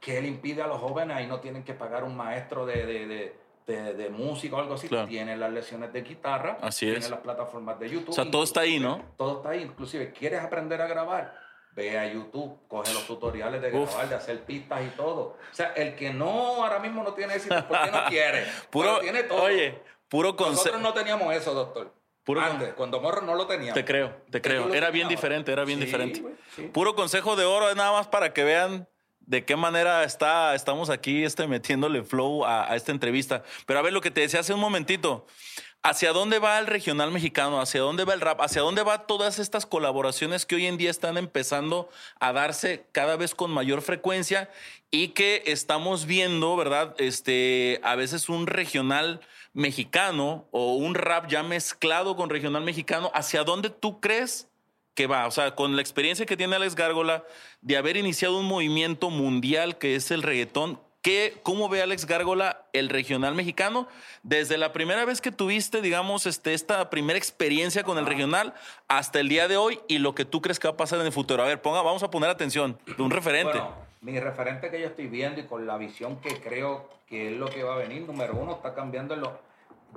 [0.00, 1.16] ¿qué le impide a los jóvenes?
[1.16, 4.74] Ahí no tienen que pagar un maestro de, de, de, de- de música o algo
[4.74, 4.88] así.
[4.88, 5.08] Claro.
[5.08, 7.10] Tienen las lecciones de guitarra, Así tienen es.
[7.10, 8.10] las plataformas de YouTube.
[8.10, 9.02] O sea, todo está ahí, ¿no?
[9.16, 9.62] Todo está ahí.
[9.62, 11.42] Inclusive, ¿quieres aprender a grabar?
[11.72, 13.88] Ve a YouTube, coge los tutoriales de Uf.
[13.90, 15.20] grabar, de hacer pistas y todo.
[15.50, 18.44] O sea, el que no, ahora mismo no tiene éxito, ¿por qué no quiere?
[18.70, 19.42] Puro, tiene todo.
[19.42, 20.78] oye, puro Nosotros concepto.
[20.78, 21.92] no teníamos eso, doctor.
[22.22, 23.74] Puro con- cuando morro no lo teníamos.
[23.74, 24.72] Te creo, te creo.
[24.72, 26.22] Era bien diferente, era bien Sí, diferente.
[26.54, 26.62] sí.
[26.72, 28.88] Puro consejo de oro, es nada más para que vean
[29.26, 33.42] de qué manera está, estamos aquí este, metiéndole flow a, esta entrevista.
[33.66, 35.26] Pero a ver, lo que te decía hace un momentito,
[35.82, 37.60] ¿hacia dónde va el regional mexicano?
[37.60, 38.40] ¿Hacia dónde va el rap?
[38.40, 41.88] ¿Hacia dónde va todas estas colaboraciones que hoy en día están empezando
[42.20, 44.50] a darse cada vez con mayor frecuencia
[44.90, 46.94] y que estamos viendo, ¿verdad?
[46.98, 49.20] Este, a veces un regional
[49.52, 53.10] mexicano o un rap ya mezclado con regional mexicano.
[53.14, 54.48] ¿Hacia dónde tú crees?
[54.94, 57.24] Que va, o sea, con la experiencia que tiene Alex Gárgola
[57.60, 62.64] de haber iniciado un movimiento mundial que es el reggaetón, ¿qué, ¿cómo ve Alex Gárgola
[62.72, 63.88] el regional mexicano?
[64.22, 68.54] Desde la primera vez que tuviste, digamos, este, esta primera experiencia con el regional
[68.88, 71.06] hasta el día de hoy y lo que tú crees que va a pasar en
[71.06, 71.42] el futuro.
[71.42, 73.58] A ver, ponga, vamos a poner atención de un referente.
[73.58, 77.36] Bueno, mi referente que yo estoy viendo y con la visión que creo que es
[77.36, 79.38] lo que va a venir, número uno, está cambiando en lo.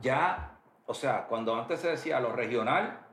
[0.01, 0.57] Ya,
[0.87, 3.06] o sea, cuando antes se decía lo regional,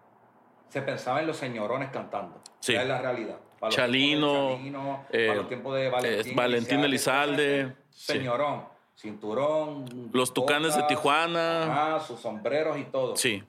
[0.68, 2.40] se pensaba en los señorones cantando.
[2.60, 2.74] Sí.
[2.74, 3.36] Es la realidad.
[3.60, 8.12] Para los Chalino, de Chalino, eh, para los tiempos de Valentín, eh, Valentín Elizalde, sí.
[8.14, 8.64] Señorón,
[8.96, 10.10] cinturón.
[10.12, 11.62] Los Tucanes de Tijuana.
[11.94, 13.16] ajá, sus sombreros y todo.
[13.16, 13.42] Sí,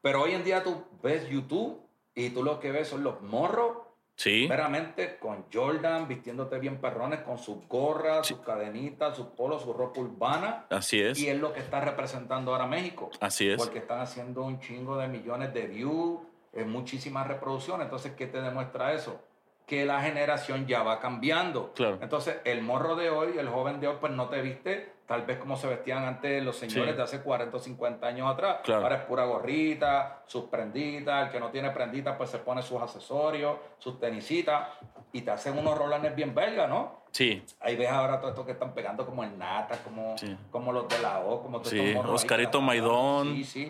[0.00, 1.80] Pero hoy en día tú ves YouTube
[2.14, 3.78] y tú lo que ves son los morros
[4.16, 8.34] sí, Veramente con Jordan vistiéndote bien perrones, con sus gorras, Sí.
[8.34, 10.64] sus cadenitas, sus polos, su ropa urbana.
[10.70, 13.10] así es, Y es lo que está representando ahora México.
[13.20, 13.56] así es.
[13.58, 16.20] Porque están haciendo un chingo de millones de views,
[16.56, 17.84] eh, muchísimas reproducciones.
[17.84, 19.20] Entonces, ¿qué te demuestra eso?
[19.66, 21.72] Que la generación ya va cambiando.
[21.74, 21.98] Claro.
[22.00, 25.38] Entonces, el morro de hoy, el joven de hoy, pues no te viste tal vez
[25.38, 26.96] como se vestían antes los señores Sí.
[26.96, 28.58] de hace 40 o 50 años atrás.
[28.64, 28.82] Claro.
[28.82, 31.26] Ahora es pura gorrita, sus prenditas.
[31.26, 34.68] El que no tiene prenditas, pues se pone sus accesorios, sus tenisitas.
[35.12, 37.04] Y te hacen unos rolanes bien belgas, ¿no?
[37.12, 40.36] Sí, Ahí ves ahora todo esto que están pegando como el Nata, como, Sí.
[40.50, 42.60] como los de la O, como todos Sí, Oscarito.
[42.60, 43.28] Maidón.
[43.36, 43.68] Sí, sí.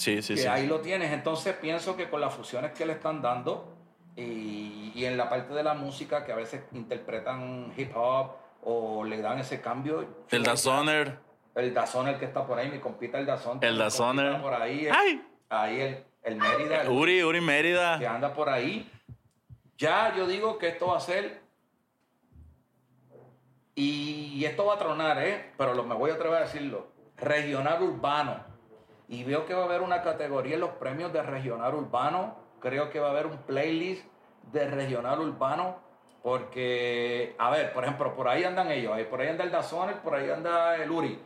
[0.00, 0.46] Sí, sí, que sí.
[0.48, 1.12] ahí lo tienes.
[1.12, 3.72] Entonces pienso que con las fusiones que le están dando
[4.16, 8.32] y, y en la parte de la música que a veces interpretan hip hop
[8.62, 10.04] o le dan ese cambio.
[10.30, 11.18] El Dazoner.
[11.54, 13.58] El Dazón, el que está por ahí, mi compita el Dazón.
[13.62, 14.40] El Dazoner.
[14.40, 15.22] Por ahí, el- ¡Ay!
[15.48, 17.94] ahí el, el Mérida, el Uri, Uri que Mérida.
[18.14, 18.88] anda por ahí.
[19.76, 21.40] Ya yo digo que esto va a ser.
[23.74, 25.52] Y esto va a tronar, ¿eh?
[25.56, 26.88] Pero lo, me voy a atrever a decirlo.
[27.16, 28.44] Regional urbano.
[29.10, 32.36] Y veo que va a haber una categoría en los premios de regional urbano.
[32.60, 34.04] Creo que va a haber un playlist
[34.52, 35.76] de regional urbano.
[36.22, 38.96] Porque, a ver, por ejemplo, por ahí andan ellos.
[39.10, 41.18] Por ahí anda el Dazoner, por ahí anda el Uri.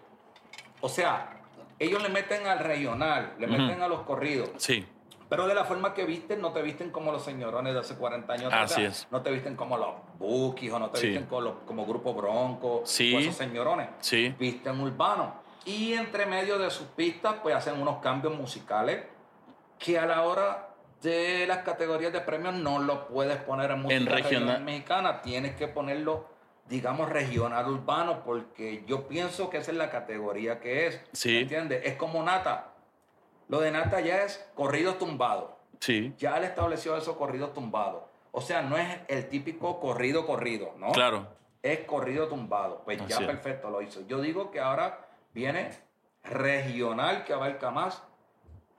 [0.81, 1.31] O sea,
[1.79, 4.51] ellos le meten al regional, le meten a los corridos.
[4.57, 4.87] Sí,
[5.29, 8.33] Pero de la forma que visten, no te visten como los señorones de hace 40
[8.35, 8.47] años.
[8.53, 8.73] atrás.
[8.73, 9.09] Así es.
[9.11, 11.07] No te visten como los Bookies o no te Sí.
[11.09, 13.15] visten como, los- como Grupo Bronco Sí.
[13.15, 13.89] o esos señorones.
[14.01, 15.43] sí, Visten urbano.
[15.65, 19.05] Y entre medio de sus pistas, pues hacen unos cambios musicales
[19.79, 20.69] que a la hora
[21.03, 24.23] de las categorías de premios no lo puedes poner en música regional.
[24.25, 25.23] regional mexicana.
[25.23, 26.27] Tienes que ponerlo,
[26.69, 31.01] digamos, regional urbano, porque yo pienso que esa es la categoría que es.
[31.13, 31.39] Sí.
[31.39, 31.83] ¿Entiendes?
[31.85, 32.73] Es como Nata.
[33.49, 35.59] Lo de Nata ya es corrido tumbado.
[35.81, 38.05] Sí, Ya él estableció esos corridos tumbados.
[38.33, 40.93] O sea, no es el típico corrido corrido, ¿no?
[40.93, 41.29] claro.
[41.63, 42.83] Es corrido tumbado.
[42.85, 43.31] Pues ya Así es.
[43.31, 44.07] perfecto lo hizo.
[44.07, 45.04] Yo digo que ahora
[45.35, 45.71] viene
[46.23, 48.03] regional que abarca más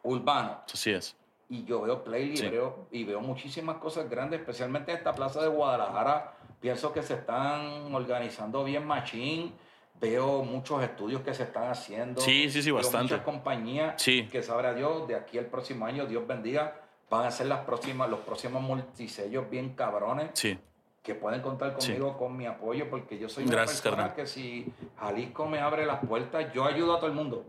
[0.04, 0.62] urbano.
[0.72, 1.16] Así es.
[1.50, 2.48] Y yo veo playlist Sí.
[2.48, 6.34] y, veo, y veo muchísimas cosas grandes, especialmente en esta plaza de Guadalajara.
[6.60, 9.54] Pienso que se están organizando bien machín.
[10.02, 12.20] Veo muchos estudios que se están haciendo.
[12.20, 13.14] Sí, sí, sí, Veo bastante.
[13.14, 14.28] Muchas compañías Sí.
[14.32, 18.10] que sabrá Dios, de aquí al próximo año, Dios bendiga, van a ser las próximas,
[18.10, 20.58] los próximos multisellos bien cabrones Sí,
[21.06, 21.94] que pueden contar Sí.
[21.94, 24.16] conmigo con mi apoyo porque yo soy una Gracias, persona carnal.
[24.18, 27.46] que si Jalisco me abre las puertas, yo ayudo a todo el mundo.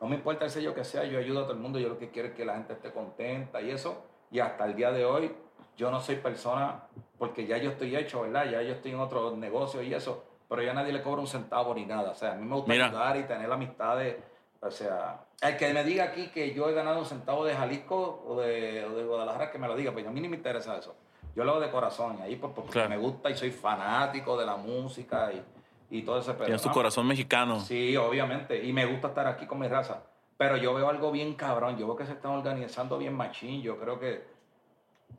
[0.00, 1.78] No me importa el sello que sea, yo ayudo a todo el mundo.
[1.78, 4.04] Yo lo que quiero es que la gente esté contenta y eso.
[4.30, 5.34] Y hasta el día de hoy,
[5.78, 6.82] yo no soy persona,
[7.18, 8.44] porque ya yo estoy hecho, ¿verdad?
[8.50, 11.74] Ya yo estoy en otro negocio y eso, pero ya nadie le cobra un centavo
[11.74, 12.10] ni nada.
[12.10, 12.86] O sea, a mí me gusta Mira.
[12.88, 14.16] ayudar y tener amistades.
[14.60, 18.24] O sea, el que me diga aquí que yo he ganado un centavo de Jalisco
[18.28, 20.76] o de, o de Guadalajara, que me lo diga, pues a mí ni me interesa
[20.76, 20.94] eso.
[21.38, 22.88] Yo lo hago de corazón y ahí pues, porque Claro.
[22.88, 26.46] me gusta y soy fanático de la música y, y todo ese pedo.
[26.46, 26.74] tienes tu ¿no?
[26.74, 27.60] corazón mexicano.
[27.60, 28.60] Sí, obviamente.
[28.64, 30.02] Y me gusta estar aquí con mi raza.
[30.36, 31.78] Pero yo veo algo bien cabrón.
[31.78, 33.62] Yo veo que se están organizando bien machín.
[33.62, 34.24] Yo creo que,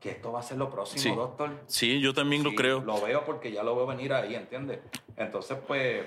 [0.02, 1.10] que esto va a ser lo próximo, Sí.
[1.16, 1.52] doctor.
[1.68, 2.82] Sí, yo también lo creo.
[2.82, 4.80] Lo veo porque ya lo veo venir ahí, ¿entiendes?
[5.16, 6.06] Entonces, pues,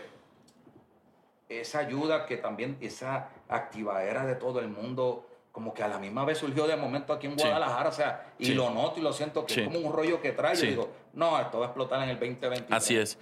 [1.49, 6.25] esa ayuda que también, esa activadera de todo el mundo, como que a la misma
[6.25, 7.45] vez surgió de momento aquí en Sí.
[7.45, 8.55] Guadalajara, o sea, y Sí.
[8.55, 9.61] lo noto y lo siento que Sí.
[9.61, 10.57] es como un rollo que trae.
[10.57, 10.65] Sí.
[10.65, 12.73] Yo digo, no, esto va a explotar en el 2023.
[12.73, 13.19] Así es.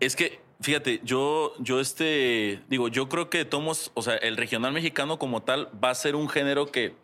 [0.00, 4.72] Es que, fíjate, yo, yo este, digo, yo creo que Tomos, o sea, el regional
[4.72, 6.94] mexicano como tal va a ser un género que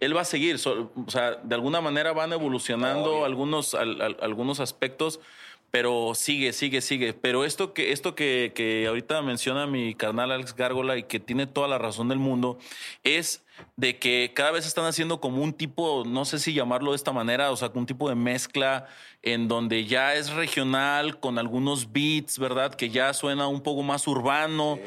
[0.00, 0.58] él va a seguir.
[0.58, 5.20] so- o sea, de alguna manera van evolucionando algunos, al- al- algunos aspectos,
[5.70, 7.12] pero sigue, sigue, sigue.
[7.12, 11.46] Pero esto que, esto que, que ahorita menciona mi carnal Alex Gárgola y que tiene
[11.46, 12.58] toda la razón del mundo,
[13.04, 13.44] es
[13.76, 17.12] de que cada vez están haciendo como un tipo, no sé si llamarlo de esta
[17.12, 18.86] manera, o sea, un tipo de mezcla
[19.22, 22.74] en donde ya es regional con algunos beats, ¿verdad?
[22.74, 24.78] Que ya suena un poco más urbano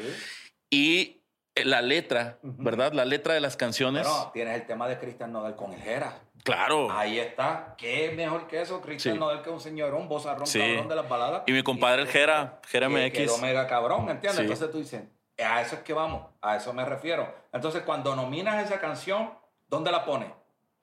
[0.70, 1.18] y
[1.56, 2.38] la letra.
[2.42, 2.92] ¿verdad?
[2.92, 4.06] La letra de las canciones.
[4.06, 6.20] Bueno, tienes el tema de Cristian Nodal con el Jera.
[6.42, 6.90] Claro.
[6.90, 7.74] Ahí está.
[7.76, 8.80] ¿Qué mejor que eso?
[8.80, 9.20] Cristian Sí.
[9.20, 10.58] Nodal que un señorón, vozarrón Sí.
[10.58, 11.42] cabrón de las baladas.
[11.46, 13.12] Y mi compadre el Jera, Jera que MX.
[13.18, 14.36] Quedó mega cabrón, ¿entiendes?
[14.36, 14.42] Sí.
[14.42, 15.02] Entonces tú dices,
[15.42, 17.32] a eso es que vamos, a eso me refiero.
[17.52, 19.30] Entonces cuando nominas esa canción,
[19.68, 20.30] ¿dónde la pones?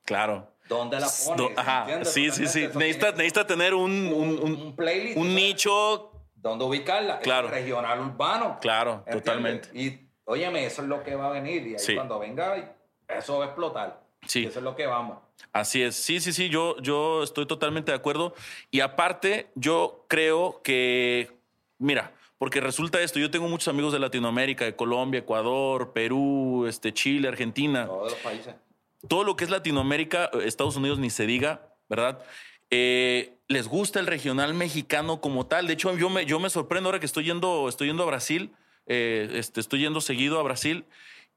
[0.06, 0.48] Claro.
[0.70, 1.58] ¿Dónde la Do- pones?
[1.58, 1.80] Ajá.
[1.82, 2.14] ¿Entiendes?
[2.14, 2.64] Sí, sí, sí.
[2.66, 5.18] Eso Necesita, tener un, un, un, un- un playlist.
[5.18, 6.12] un nicho.
[6.36, 7.20] ¿Dónde ubicarla?
[7.20, 7.48] Claro.
[7.50, 8.58] Regional urbano.
[8.62, 9.24] Claro, ¿entiendes?
[9.24, 9.70] totalmente.
[9.74, 11.66] Y óyeme, eso es lo que va a venir.
[11.68, 11.96] Y ahí Sí.
[11.96, 12.76] cuando venga,
[13.08, 14.02] eso va a explotar.
[14.26, 14.46] Sí.
[14.46, 15.18] Eso es lo que vamos.
[15.54, 15.96] Así es.
[15.96, 16.50] Sí, sí, sí.
[16.50, 18.34] Yo, yo estoy totalmente de acuerdo.
[18.72, 21.32] Y aparte, yo creo que,
[21.80, 26.94] mira, porque resulta esto, yo tengo muchos amigos de Latinoamérica, de Colombia, Ecuador, Perú, este,
[26.94, 27.86] Chile, Argentina.
[27.88, 28.56] Todos los países.
[29.08, 32.20] todo lo que es Latinoamérica, eh, Estados Unidos ni se diga, ¿verdad?
[32.70, 35.68] Eh, les gusta el regional mexicano como tal.
[35.68, 38.54] De hecho, yo me, yo me sorprendo ahora que estoy yendo, estoy yendo a Brasil,
[38.88, 40.86] eh, este, estoy yendo seguido a Brasil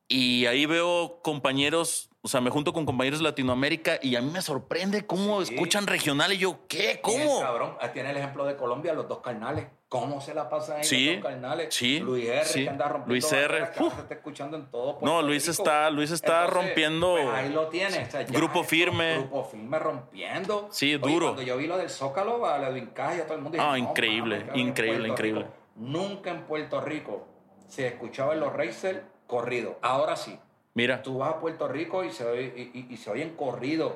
[0.09, 4.31] y ahí veo compañeros, o sea, me junto con compañeros de Latinoamérica y a mí
[4.33, 5.55] me sorprende cómo Sí.
[5.55, 6.99] escuchan regional y yo, ¿qué?
[7.01, 7.41] ¿Cómo?
[7.41, 9.67] cabrón, ahí tiene el ejemplo de Colombia, los dos carnales.
[9.91, 11.75] ¿Cómo se la pasan ahí Sí, los carnales?
[11.75, 12.63] sí, Luis R, sí.
[12.63, 13.09] que anda rompiendo.
[13.13, 14.93] Luis R, se está escuchando en todo.
[14.93, 15.51] No, Puerto Luis Rico.
[15.63, 17.13] está, Luis está Entonces, rompiendo.
[17.15, 18.05] pues ahí lo tiene.
[18.05, 19.15] o sea, Grupo firme.
[19.19, 20.69] Grupo firme rompiendo.
[20.71, 21.27] Sí, Oye, duro.
[21.27, 23.57] Cuando yo vi lo del Zócalo, a Edwin Cash y a todo el mundo.
[23.57, 25.41] dije, Ah, no, increíble, increíble, increíble.
[25.43, 25.55] Rico.
[25.75, 27.27] Nunca en Puerto Rico
[27.67, 29.77] se escuchaba en los Racer corrido.
[29.83, 30.39] Ahora sí.
[30.75, 33.95] Mira, Tú vas a Puerto Rico y se, oye- y, y- y se oyen corridos,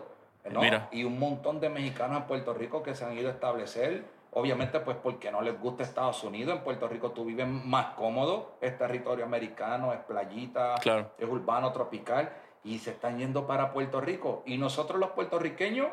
[0.50, 0.60] ¿no?
[0.60, 0.88] Mira.
[0.90, 4.02] Y un montón de mexicanos en Puerto Rico que se han ido a establecer.
[4.36, 6.56] Obviamente, pues porque no les gusta Estados Unidos.
[6.58, 8.56] En Puerto Rico tú vives más cómodo.
[8.60, 11.12] Es territorio americano, es playita, Claro.
[11.16, 12.32] es urbano, tropical.
[12.64, 14.42] Y se están yendo para Puerto Rico.
[14.46, 15.88] Y nosotros los puertorriqueños,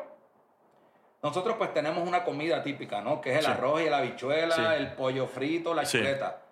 [1.22, 3.20] nosotros pues tenemos una comida típica, ¿no?
[3.20, 3.50] Que es el Sí.
[3.52, 4.62] arroz y la habichuela, Sí.
[4.76, 5.98] el pollo frito, la Sí.
[5.98, 6.42] chuleta.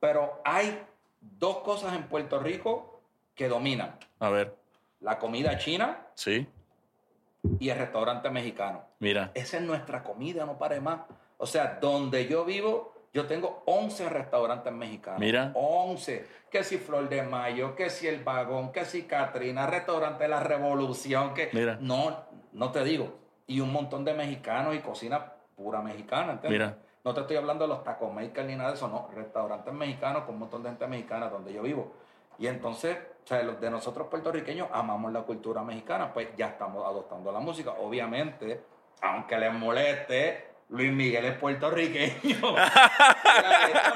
[0.00, 0.82] Pero hay
[1.20, 3.00] dos cosas en Puerto Rico
[3.36, 4.56] que dominan a ver,
[5.00, 6.48] la comida china sí,
[7.60, 8.82] y el restaurante mexicano.
[8.98, 11.00] mira, Esa es nuestra comida, no pare más.
[11.38, 15.20] O sea, donde yo vivo, yo tengo 11 restaurantes mexicanos.
[15.20, 15.52] Mira.
[15.54, 16.26] 11.
[16.50, 20.40] Que si Flor de Mayo, que si El Vagón, que si Catrina, restaurante de la
[20.40, 21.50] Revolución, que...
[21.52, 21.78] Mira.
[21.80, 23.18] No, no te digo.
[23.46, 26.50] Y un montón de mexicanos y cocina pura mexicana, ¿entiendes?
[26.50, 26.78] Mira.
[27.04, 29.08] No te estoy hablando de los taco makers ni nada de eso, no.
[29.14, 31.92] Restaurantes mexicanos con un montón de gente mexicana donde yo vivo.
[32.38, 36.84] Y entonces, o sea, los de nosotros puertorriqueños amamos la cultura mexicana, pues ya estamos
[36.84, 37.74] adoptando la música.
[37.78, 38.60] Obviamente,
[39.00, 42.36] aunque les moleste, Luis Miguel es puertorriqueño.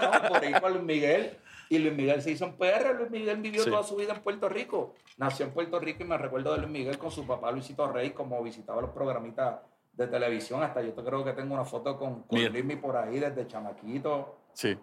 [0.02, 1.37] No, por ahí con Luis Miguel.
[1.68, 2.94] Y Luis Miguel se hizo en PR.
[2.96, 3.70] Luis Miguel vivió Sí.
[3.70, 4.94] toda su vida en Puerto Rico.
[5.18, 8.11] Nació en Puerto Rico y me recuerdo de Luis Miguel con su papá Luisito Rey,
[8.11, 9.61] como visitaba los programitas
[9.92, 10.62] de televisión.
[10.62, 12.42] Hasta yo creo que tengo una foto con, con.
[12.44, 14.37] Luismi por ahí desde chamaquito.
[14.52, 14.76] Sí.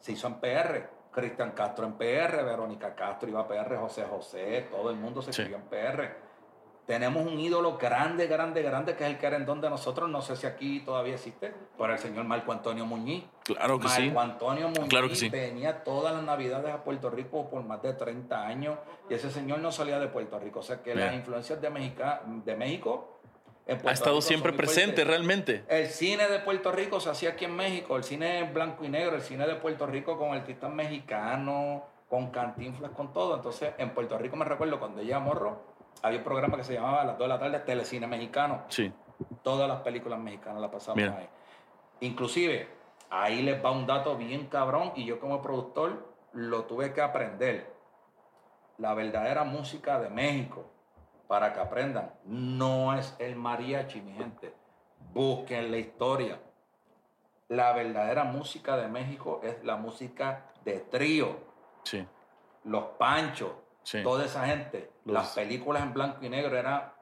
[0.00, 0.88] Se hizo en PR.
[1.12, 5.30] Cristian Castro en PR, Verónica Castro iba a PR, José José, todo el mundo se
[5.30, 5.42] Sí.
[5.42, 6.16] escribió en PR.
[6.92, 10.10] Tenemos un ídolo grande, grande, grande, que es el querendón de nosotros.
[10.10, 13.24] No sé si aquí todavía existe, pero el señor Marco Antonio Muñiz.
[13.44, 14.12] Claro que Marco sí.
[14.14, 15.30] Antonio Muñiz Claro que sí.
[15.30, 18.76] venía todas las navidades a Puerto Rico por más de 30 años
[19.08, 20.58] y ese señor no salía de Puerto Rico.
[20.58, 23.20] O sea que las influencias de, Mexica- de México
[23.66, 25.64] Ha estado Rico siempre presente, realmente.
[25.68, 28.90] El cine de Puerto Rico se hacía aquí en México, el cine en blanco y
[28.90, 33.34] negro, el cine de Puerto Rico con artistas mexicanos, con cantinflas, con todo.
[33.36, 35.71] Entonces, en Puerto Rico me recuerdo cuando ella morro,
[36.02, 38.62] había un programa que se llamaba a las 2 de la tarde Telecine Mexicano.
[38.68, 38.92] Sí.
[39.42, 41.16] Todas las películas mexicanas las pasaban Mira.
[41.16, 41.28] ahí.
[42.00, 42.68] Inclusive,
[43.10, 47.72] ahí les va un dato bien cabrón y yo como productor lo tuve que aprender.
[48.78, 50.64] La verdadera música de México,
[51.28, 54.52] para que aprendan, no es el mariachi, mi gente.
[55.12, 56.40] Busquen la historia.
[57.48, 61.36] La verdadera música de México es la música de trío,
[61.84, 62.06] Sí.
[62.64, 63.50] los panchos,
[63.82, 64.02] Sí.
[64.02, 64.90] toda esa gente.
[65.04, 66.92] Los- Las películas en blanco y negro eran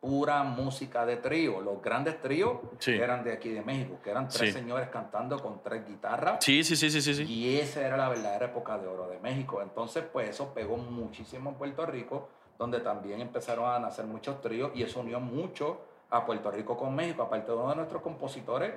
[0.00, 1.60] pura música de trío.
[1.60, 2.92] Los grandes tríos Sí.
[2.94, 4.58] eran de aquí de México, que eran tres Sí.
[4.58, 6.42] señores cantando con tres guitarras.
[6.42, 7.24] Sí, sí, sí, sí, sí, sí.
[7.24, 9.60] Y esa era la verdadera época de oro de México.
[9.60, 14.70] Entonces, pues eso pegó muchísimo en Puerto Rico, donde también empezaron a nacer muchos tríos
[14.74, 17.22] y eso unió mucho a Puerto Rico con México.
[17.24, 18.72] Aparte de uno de nuestros compositores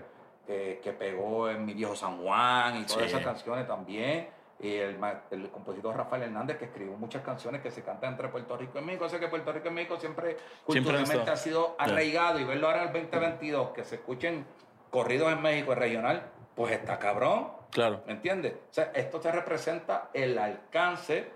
[0.46, 3.08] eh, que pegó en Mi Viejo San Juan y todas Sí.
[3.08, 4.28] esas canciones también.
[4.64, 4.98] Y el,
[5.32, 8.82] el compositor Rafael Hernández, que escribió muchas canciones que se cantan entre Puerto Rico y
[8.82, 9.04] México.
[9.04, 12.40] O sea que Puerto Rico y México siempre culturalmente ha sido arraigado.
[12.40, 14.46] Y verlo ahora en el 2022, que se escuchen
[14.90, 17.50] corridos en México, regional, pues está cabrón.
[17.72, 18.04] Claro.
[18.08, 18.54] ¿Me entiendes?
[18.54, 21.30] O sea, esto te representa el alcance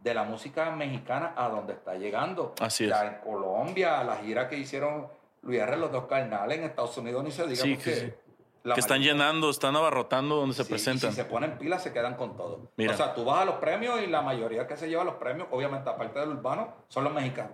[0.00, 2.54] de la música mexicana a donde está llegando.
[2.60, 2.90] Así es.
[2.90, 5.08] Ya en Colombia, la gira que hicieron
[5.40, 5.78] Luis R.
[5.78, 8.14] los dos carnales, en Estados Unidos ni se diga Sí, porque que sí.
[8.64, 11.10] La Que están llenando, están abarrotando donde se Sí, y presentan.
[11.10, 12.72] si se ponen pilas, se quedan con todo.
[12.76, 12.94] Mira.
[12.94, 15.46] O sea, tú vas a los premios y la mayoría que se lleva los premios,
[15.52, 17.52] obviamente, aparte del urbano, son los mexicanos.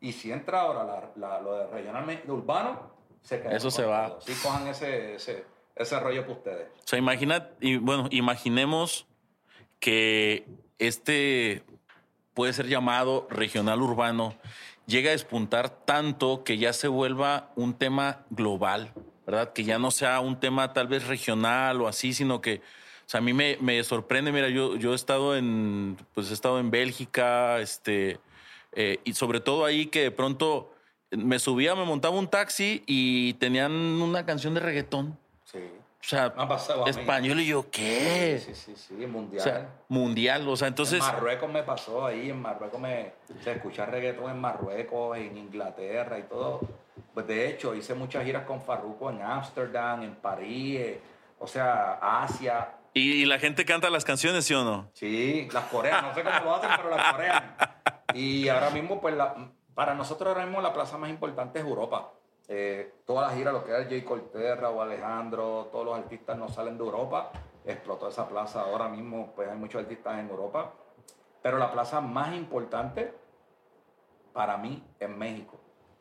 [0.00, 2.90] Y si entra ahora la- la- lo de regional de urbano,
[3.22, 4.08] se quedan Eso con se va.
[4.08, 4.20] todo.
[4.20, 6.68] Sí, cojan ese, ese, ese rollo para ustedes.
[6.78, 9.06] O sea, imagina, y bueno, imaginemos
[9.80, 10.46] que
[10.78, 11.64] este
[12.34, 14.34] puede ser llamado regional urbano,
[14.86, 18.92] llega a despuntar tanto que ya se vuelva un tema global,
[19.26, 19.52] ¿verdad?
[19.52, 22.62] Que ya no sea un tema tal vez regional o así, sino que,
[23.06, 26.34] o sea, a mí me, me sorprende, mira, yo, yo he estado en, pues he
[26.34, 28.20] estado en Bélgica, este,
[28.72, 30.72] eh, y sobre todo ahí que de pronto
[31.10, 35.18] me subía, me montaba un taxi y tenían una canción de reggaetón.
[35.44, 35.58] Sí.
[35.58, 36.90] O sea, Me ha pasado a mí.
[36.90, 38.40] español y yo, ¿qué?
[38.44, 39.40] Sí, sí, sí, mundial.
[39.40, 40.48] O sea, mundial.
[40.48, 43.12] O sea, entonces, en Marruecos me pasó ahí, en Marruecos me,
[43.42, 46.60] se escucha reggaetón en Marruecos, en Inglaterra y todo.
[47.14, 51.00] Pues de hecho, hice muchas giras con Farruko en Ámsterdam, en París, eh,
[51.38, 52.72] o sea, Asia.
[52.94, 54.88] y, la gente canta las canciones, ¿sí o no?
[54.94, 57.56] Sí, las coreas, no sé cómo lo hacen, pero las corean.
[58.14, 59.34] Y ahora mismo, pues la-
[59.74, 62.12] para nosotros ahora mismo la plaza más importante es Europa.
[62.48, 66.48] Eh, toda la gira, lo que era Jay Corterra o Alejandro, todos los artistas no
[66.48, 67.30] salen de Europa.
[67.66, 70.72] Explotó esa plaza ahora mismo, pues hay muchos artistas en Europa.
[71.42, 73.12] Pero la plaza más importante
[74.32, 75.58] para mí es México,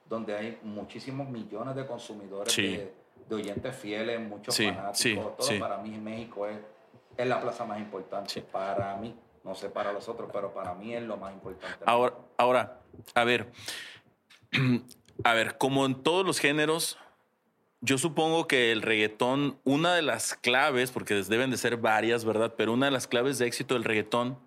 [0.07, 2.77] donde hay muchísimos millones de consumidores, Sí.
[2.77, 2.93] de,
[3.27, 4.97] de oyentes fieles, muchos Sí, fanáticos.
[4.99, 5.57] sí, todo sí.
[5.59, 6.57] para mí México es,
[7.17, 8.41] es la plaza más importante.
[8.41, 11.83] Para mí, no sé para los otros, pero para mí es lo más importante.
[11.85, 12.81] Ahora, ahora,
[13.15, 13.51] a ver,
[15.23, 16.97] a ver, como en todos los géneros,
[17.81, 22.53] yo supongo que el reggaetón, una de las claves, porque deben de ser varias, ¿verdad?
[22.57, 24.39] Pero una de las claves de éxito del reggaetón,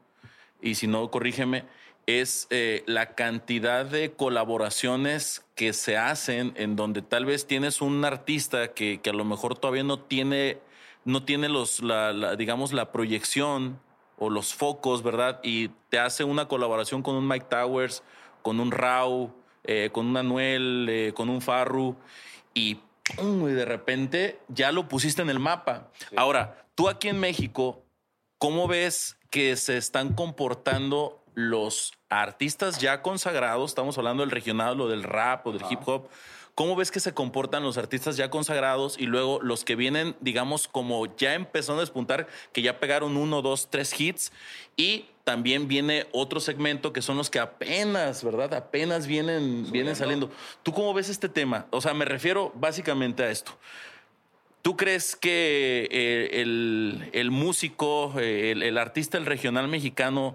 [0.60, 1.64] y si no, corrígeme,
[2.08, 8.02] es eh, la cantidad de colaboraciones que se hacen en donde tal vez tienes un
[8.02, 10.58] artista que, que a lo mejor todavía no tiene,
[11.04, 13.78] no tiene los, la, la, digamos, la proyección
[14.16, 15.38] o los focos, ¿verdad?
[15.42, 18.02] Y te hace una colaboración con un Mike Towers,
[18.40, 21.94] con un Rau, eh, con un Anuel, eh, con un Farru,
[22.54, 22.76] y,
[23.16, 23.46] ¡pum!
[23.50, 25.90] y de repente ya lo pusiste en el mapa.
[26.08, 26.16] Sí.
[26.16, 27.84] Ahora, tú aquí en México,
[28.38, 33.70] ¿cómo ves que se están comportando los artistas ya consagrados?
[33.70, 36.08] Estamos hablando del regional o del rap o del hip hop.
[36.54, 40.66] ¿Cómo ves que se comportan los artistas ya consagrados y luego los que vienen, digamos,
[40.66, 44.32] como ya empezaron a despuntar, que ya pegaron uno, dos, tres hits?
[44.76, 48.54] Y también viene otro segmento que son los que apenas, ¿verdad?
[48.54, 50.30] Apenas vienen, vienen saliendo.
[50.64, 51.66] ¿Tú cómo ves este tema?
[51.70, 53.52] O sea, me refiero básicamente a esto.
[54.62, 60.34] ¿Tú crees que eh, el, el músico, eh, el, el artista, el regional mexicano,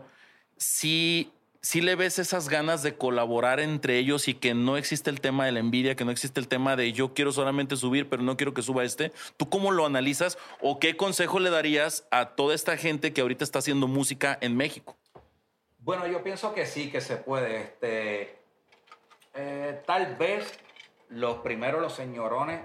[0.55, 1.34] sí
[1.64, 5.45] si le ves esas ganas de colaborar entre ellos y que no existe el tema
[5.45, 8.36] de la envidia, que no existe el tema de yo quiero solamente subir, pero no
[8.36, 9.14] quiero que suba este.
[9.38, 13.45] ¿Tú cómo lo analizas o qué consejo le darías a toda esta gente que ahorita
[13.45, 14.97] está haciendo música en México?
[15.80, 17.61] Bueno, yo pienso que sí, que se puede.
[17.61, 18.38] Este,
[19.34, 20.59] eh, tal vez
[21.07, 22.59] los primeros, los señorones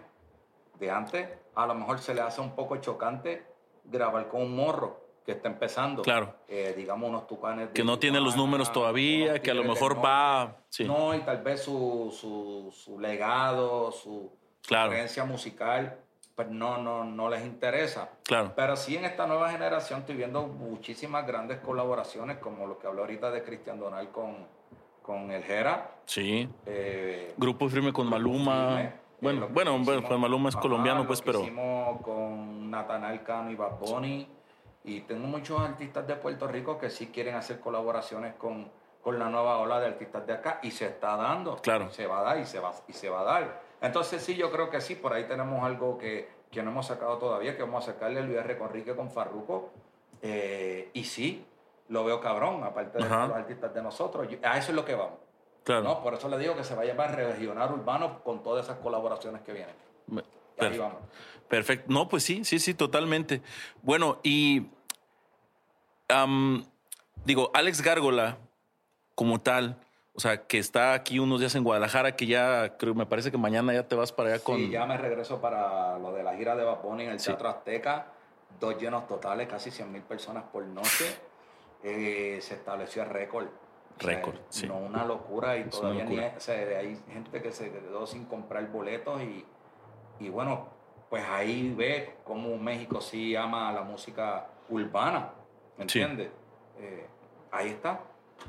[0.81, 3.47] de antes, a lo mejor se le hace un poco chocante
[3.85, 6.01] grabar con un morro que está empezando.
[6.01, 6.37] Claro.
[6.49, 7.69] Eh, digamos, unos tucanes.
[7.75, 10.57] Que no tiene los números todavía, que a lo mejor va.
[10.71, 10.85] Sí.
[10.85, 14.33] No, y tal vez su, su, su legado, su,
[14.67, 14.91] claro.
[15.27, 15.99] musical,
[16.35, 18.09] pues no, no, no les interesa.
[18.25, 18.55] Claro.
[18.57, 23.03] Pero sí en esta nueva generación estoy viendo muchísimas grandes colaboraciones, como lo que habló
[23.03, 24.47] ahorita de Cristian Donal con,
[25.03, 25.91] con el Jera.
[26.07, 26.49] Sí.
[26.65, 28.79] Eh, Grupo Firme con Maluma.
[28.79, 28.93] Firme.
[29.21, 31.43] Bueno, eh, bueno, hicimos, pues Maluma es ajá, colombiano, pues, pero.
[31.43, 34.38] Hicimos con Natanael Cano y Bad Bunny.
[34.89, 38.71] Y tengo muchos artistas de Puerto Rico que sí quieren hacer colaboraciones con,
[39.03, 41.57] con la nueva ola de artistas de acá y se está dando.
[41.57, 41.91] Claro.
[41.91, 43.61] Se va a dar y se va, y se va a dar.
[43.83, 47.19] Entonces sí, yo creo que sí, por ahí tenemos algo que, que no hemos sacado
[47.19, 49.71] todavía, que vamos a sacarle el VR Conrique con Farruco.
[50.23, 51.45] Eh, y sí,
[51.89, 53.27] lo veo cabrón, aparte de Ajá.
[53.27, 54.27] los artistas de nosotros.
[54.29, 55.19] Yo- a eso es lo que vamos.
[55.65, 55.83] Claro.
[55.83, 56.03] ¿no?
[56.03, 59.43] Por eso le digo que se va a llamar regional urbano con todas esas colaboraciones
[59.43, 59.75] que vienen.
[60.59, 60.97] Ahí vamos.
[61.47, 61.87] Perfecto.
[61.93, 63.43] No, pues sí, sí, sí, totalmente.
[63.83, 64.67] Bueno, y
[66.09, 66.65] am,
[67.25, 68.39] digo, Alex Gárgola,
[69.15, 69.77] como tal,
[70.15, 73.39] o sea, que está aquí unos días en Guadalajara, que ya creo, me parece que
[73.39, 74.57] mañana ya te vas para allá con.
[74.57, 77.27] Sí, ya me regreso para lo de la gira de Bad Bunny en el Sí.
[77.27, 78.13] Teatro Azteca.
[78.59, 81.05] Dos llenos totales, casi 100 mil personas por noche.
[81.85, 83.47] Eh, se estableció el récord.
[83.47, 84.67] O sea, Récord, sí.
[84.67, 88.25] No una locura y Es todavía ni o sea, hay gente que se quedó sin
[88.25, 89.45] comprar boletos y,
[90.21, 90.69] y bueno,
[91.11, 95.31] pues ahí ve cómo México sí ama la música urbana,
[95.79, 96.01] ¿me Sí.
[96.01, 96.31] entiendes?
[96.79, 97.07] Eh,
[97.51, 98.01] ahí está.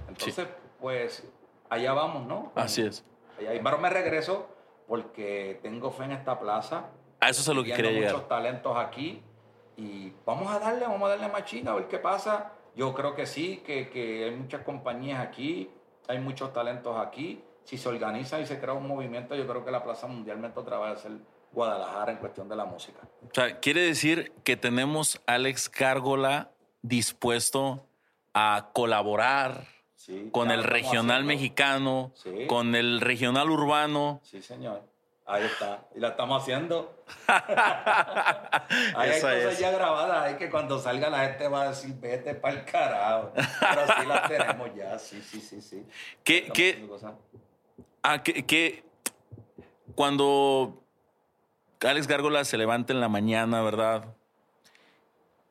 [0.08, 0.48] Entonces,
[0.80, 1.24] pues
[1.70, 2.52] allá vamos, ¿no?
[2.56, 3.04] Así es.
[3.40, 4.48] Allá- Pero me regreso
[4.88, 6.88] porque tengo fe en esta plaza.
[7.20, 8.28] A eso es a lo que quería muchos llegar.
[8.28, 9.22] talentos aquí
[9.78, 12.54] y vamos a darle, vamos a darle machina a ver qué pasa.
[12.76, 15.70] Yo creo que sí, que, que hay muchas compañías aquí,
[16.08, 17.44] hay muchos talentos aquí.
[17.66, 20.78] Si se organiza y se crea un movimiento, yo creo que la plaza mundialmente otra
[20.80, 21.12] vez va a ser
[21.52, 23.00] Guadalajara en cuestión de la música.
[23.24, 26.52] O sea, quiere decir que tenemos Alex Gárgola
[26.82, 27.86] dispuesto
[28.34, 29.66] a colaborar
[29.96, 32.48] Sí, con el regional mexicano, Sí.
[32.48, 34.22] con el regional urbano.
[34.24, 34.82] Sí, señor.
[35.26, 35.84] Ahí está.
[35.96, 37.04] Y la estamos haciendo.
[38.96, 39.60] Ahí hay Esa cosas es.
[39.60, 40.24] ya grabadas.
[40.24, 43.32] Hay que cuando salga la gente va a decir, vete para el carajo.
[43.36, 44.98] Pero sí las tenemos ya.
[44.98, 45.86] Sí, sí, sí, sí.
[46.24, 46.88] ¿Qué, qué,
[48.02, 48.84] ah, qué- qué-
[49.96, 50.82] cuando
[51.82, 54.06] Alex Gárgola se levanta en la mañana, ¿verdad?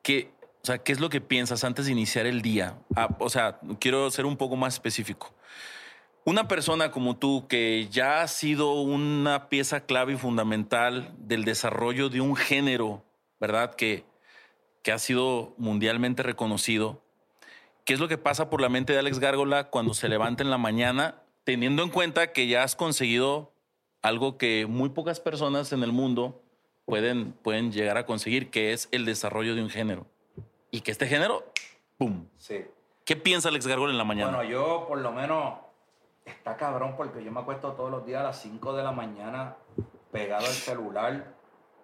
[0.01, 0.31] ¿Qué,
[0.61, 2.77] o sea, ¿qué es lo que piensas antes de iniciar el día?
[2.95, 5.33] Ah, o sea, quiero ser un poco más específico.
[6.25, 12.09] Una persona como tú que ya ha sido una pieza clave y fundamental del desarrollo
[12.09, 13.05] de un género,
[13.39, 13.73] ¿verdad?
[13.75, 14.03] Que,
[14.83, 17.01] que ha sido mundialmente reconocido.
[17.85, 20.51] ¿Qué es lo que pasa por la mente de Alex Gárgola cuando se levanta en
[20.51, 23.53] la mañana, teniendo en cuenta que ya has conseguido
[24.01, 26.43] algo que muy pocas personas en el mundo
[26.85, 30.05] pueden, pueden llegar a conseguir, que es el desarrollo de un género?
[30.71, 31.43] Y que este género,
[31.97, 32.27] ¡pum!
[32.37, 32.65] Sí.
[33.05, 34.37] ¿Qué piensa Alex Gárgola en la mañana?
[34.37, 35.55] Bueno, yo por lo menos
[36.25, 39.55] está cabrón porque yo me acuesto todos los días a las 5 de la mañana
[40.11, 41.33] pegado al celular.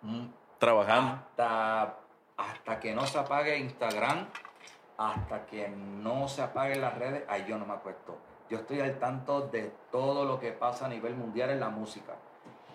[0.01, 0.25] mm,
[0.59, 1.13] Trabajando.
[1.13, 1.97] hasta,
[2.37, 4.27] hasta que no se apague Instagram,
[4.97, 8.17] hasta que no se apaguen las redes, ahí yo no me acuesto.
[8.49, 12.13] Yo estoy al tanto de todo lo que pasa a nivel mundial en la música.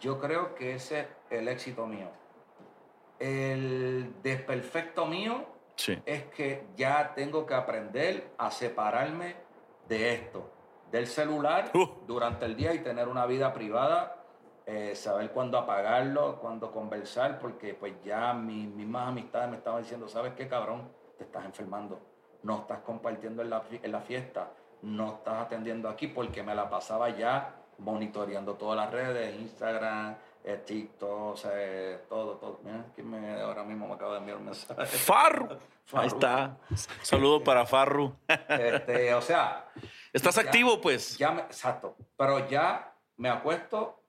[0.01, 2.09] Yo creo que ese es el éxito mío.
[3.19, 5.45] El desperfecto mío
[5.81, 5.99] Sí.
[6.05, 9.35] es que ya tengo que aprender a separarme
[9.89, 10.51] de esto,
[10.91, 11.87] del celular Uh.
[12.07, 14.17] durante el día y tener una vida privada,
[14.67, 20.07] eh, saber cuándo apagarlo, cuándo conversar, porque pues ya mis mismas amistades me estaban diciendo,
[20.07, 20.93] ¿sabes qué cabrón?
[21.17, 21.99] Te estás enfermando,
[22.43, 24.51] no estás compartiendo en la, en la fiesta,
[24.83, 31.33] no estás atendiendo aquí, porque me la pasaba ya monitoreando todas las redes, Instagram, TikTok,
[31.33, 32.61] o sea, eh, todo, todo.
[32.65, 34.85] Mira, que me, ahora mismo me acaba de enviar un mensaje.
[34.87, 35.49] Farru.
[35.53, 36.07] Ahí Farru.
[36.07, 36.57] está.
[37.03, 38.15] Saludo para Farru.
[38.49, 39.69] Este, o sea,
[40.13, 40.43] ¿Estás Ya.
[40.43, 41.17] activo, pues?
[41.19, 44.03] ya me, exacto, pero ya me acuesto,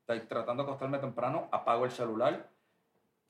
[0.00, 2.48] estoy tratando de acostarme temprano, apago el celular.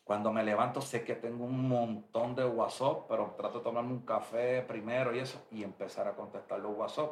[0.05, 4.07] Cuando me levanto sé que tengo un montón de WhatsApp, pero trato de tomarme un
[4.07, 7.11] café primero y eso, y empezar a contestar los WhatsApp.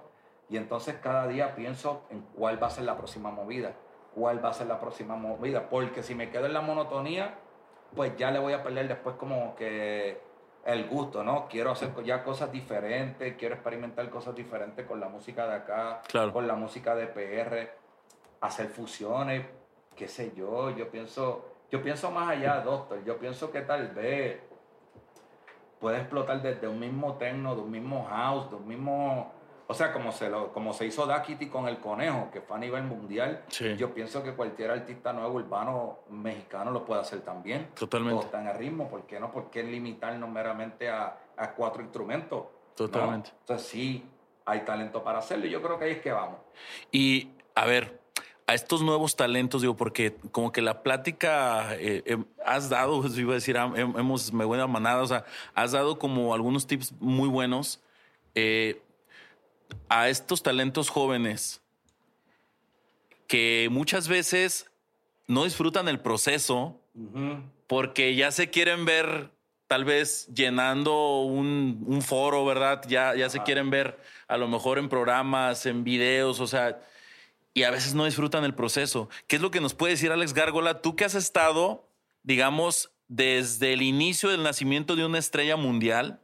[0.49, 3.75] Y entonces cada día pienso en cuál va a ser la próxima movida,
[4.17, 7.35] cuál va a ser la próxima movida, porque si me quedo en la monotonía,
[7.95, 10.19] pues ya le voy a perder después como que
[10.65, 11.47] el gusto, ¿no?
[11.49, 16.33] Quiero hacer ya cosas diferentes, quiero experimentar cosas diferentes con la música de acá, Claro.
[16.33, 17.71] con la música de PR,
[18.41, 19.45] hacer fusiones,
[19.95, 24.41] qué sé yo, yo pienso, yo pienso más allá, doctor, yo pienso que tal vez
[25.79, 29.31] puede explotar desde un mismo techno, de un mismo house, de un mismo,
[29.69, 32.61] o sea, como se lo, como se hizo Daquiti con el conejo, que fue a
[32.61, 33.77] nivel mundial, Sí.
[33.77, 37.69] yo pienso que cualquier artista nuevo urbano mexicano lo puede hacer también.
[37.75, 38.15] Totalmente.
[38.17, 39.31] Todo está en el ritmo, ¿por qué no?
[39.33, 42.45] ¿Por qué limitarnos meramente a, a cuatro instrumentos?
[42.77, 43.31] Totalmente.
[43.31, 43.37] ¿no?
[43.41, 44.05] Entonces sí,
[44.45, 46.39] hay talento para hacerlo y yo creo que ahí es que vamos.
[46.93, 48.01] Y a ver,
[48.47, 53.19] a estos nuevos talentos, digo, porque como que la plática eh, eh, has dado, pues,
[53.19, 57.29] iba a decir, hemos, me buena manada, o sea, has dado como algunos tips muy
[57.29, 57.83] buenos
[58.37, 58.81] eh,
[59.89, 61.61] a estos talentos jóvenes
[63.27, 64.71] que muchas veces
[65.27, 66.81] no disfrutan el proceso
[67.67, 69.31] porque ya se quieren ver
[69.67, 72.83] tal vez llenando un, un foro, ¿verdad?
[72.89, 73.99] Ya, ya se quieren ver
[74.29, 76.81] a lo mejor en programas, en videos, o sea,
[77.53, 79.09] y a veces no disfrutan el proceso.
[79.27, 80.83] ¿Qué es lo que nos puede decir Alex Gárgola?
[80.83, 81.89] Tú que has estado,
[82.23, 86.21] digamos, desde el inicio del nacimiento de una estrella mundial.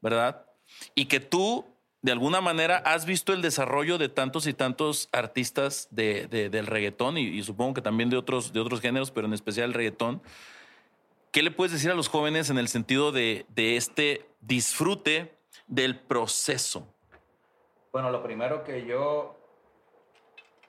[0.00, 0.46] ¿verdad?
[0.94, 1.64] Y que tú,
[2.02, 6.66] de alguna manera, has visto el desarrollo de tantos y tantos artistas de, de- del
[6.66, 9.74] reggaetón y, y supongo que también de otros, de otros géneros, pero en especial el
[9.74, 10.22] reggaetón.
[11.32, 15.34] ¿Qué le puedes decir a los jóvenes en el sentido de, de este disfrute
[15.66, 16.86] del proceso?
[17.92, 19.36] Bueno, lo primero que yo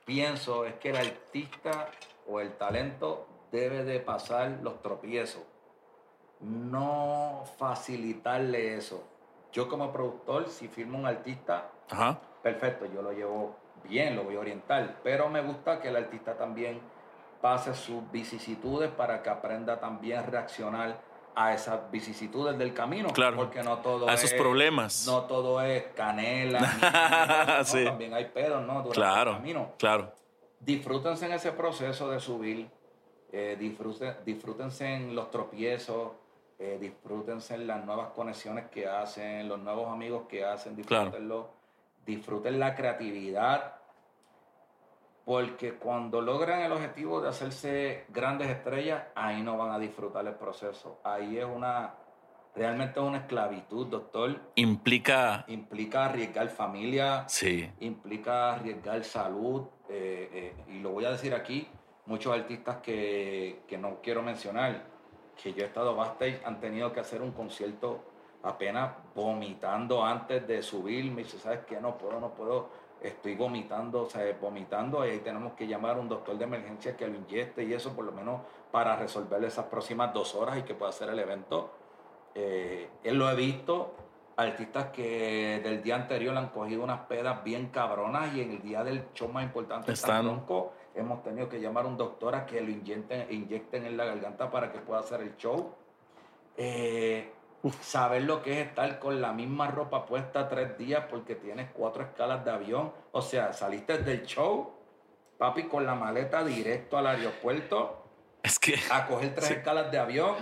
[0.06, 1.92] pienso es que el artista
[2.28, 5.44] o el talento debe de pasar los tropiezos,
[6.40, 9.04] no facilitarle eso.
[9.52, 12.20] Yo como productor, si firmo un artista, Ajá.
[12.44, 13.56] perfecto, yo lo llevo
[13.88, 16.80] bien, lo voy a orientar, pero me gusta que el artista también
[17.42, 21.00] pase sus vicisitudes para que aprenda también a reaccionar
[21.36, 23.38] a esas vicisitudes del camino, Claro.
[23.38, 25.06] porque no todo A esos es- problemas.
[25.08, 26.60] no todo es canela, ni-
[27.60, 27.86] no, Sí.
[27.86, 28.74] también hay pedos, ¿no?
[28.84, 29.32] Durante claro.
[29.32, 29.72] el camino.
[29.80, 30.12] Claro.
[30.60, 32.70] Disfrútense en ese proceso de subir,
[33.32, 36.12] eh, disfruten- disfrútense en los tropiezos,
[36.60, 41.06] eh, disfrútense en las nuevas conexiones que hacen, los nuevos amigos que hacen, Claro.
[41.06, 41.50] disfrútenlo,
[42.06, 43.76] disfruten la creatividad,
[45.26, 50.34] porque cuando logran el objetivo de hacerse grandes estrellas, ahí no van a disfrutar el
[50.34, 51.00] proceso.
[51.04, 51.94] Ahí es una,
[52.56, 54.40] realmente es una esclavitud, doctor.
[54.56, 55.46] Implica.
[55.48, 57.72] Implica arriesgar familia, Sí.
[57.80, 61.68] implica arriesgar salud, eh, eh, y lo voy a decir aquí,
[62.08, 64.84] muchos artistas que, que no quiero mencionar,
[65.42, 68.00] que yo he estado backstage, han tenido que hacer un concierto
[68.44, 71.80] apenas vomitando antes de subir, me dice, ¿sabes qué?
[71.82, 72.70] No puedo, no puedo,
[73.02, 76.96] estoy vomitando, o sea, vomitando, y ahí tenemos que llamar a un doctor de emergencia
[76.96, 80.64] que lo inyecte y eso por lo menos para resolver esas próximas dos horas y
[80.64, 81.72] que pueda hacer el evento.
[82.36, 83.94] Eh, él lo he visto,
[84.38, 88.62] artistas que del día anterior le han cogido unas pedas bien cabronas y en el
[88.62, 90.46] día del show más importante Están- Están...
[90.96, 94.50] Hemos tenido que llamar a un doctor a que lo inyecten, inyecten en la garganta
[94.50, 95.76] para que pueda hacer el show.
[96.58, 97.32] Eh,
[97.82, 102.04] saber lo que es estar con la misma ropa puesta tres días porque tienes cuatro
[102.04, 102.92] escalas de avión.
[103.12, 104.74] O sea, saliste del show,
[105.38, 108.04] papi, con la maleta directo al aeropuerto
[108.44, 108.76] Es que.
[108.92, 109.54] a coger tres Sí.
[109.54, 110.36] escalas de avión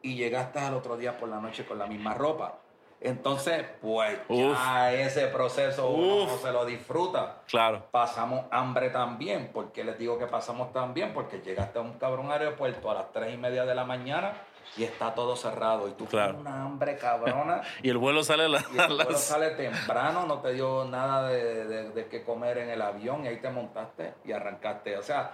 [0.00, 2.58] y llegaste al otro día por la noche con la misma ropa.
[3.04, 7.42] Entonces, pues ya ese proceso uno no se lo disfruta.
[7.48, 7.86] Claro.
[7.90, 9.48] Pasamos hambre también.
[9.52, 11.12] ¿Por qué les digo que pasamos también?
[11.12, 14.34] Porque llegaste a un cabrón aeropuerto a las tres y media de la mañana
[14.76, 15.88] y está todo cerrado.
[15.88, 16.34] Y tú Claro.
[16.34, 17.60] con una hambre cabrona.
[17.82, 21.28] Y el vuelo sale a, la- Y el vuelo sale temprano, no te dio nada
[21.28, 24.96] de, de, de qué comer en el avión y ahí te montaste y arrancaste.
[24.96, 25.32] O sea,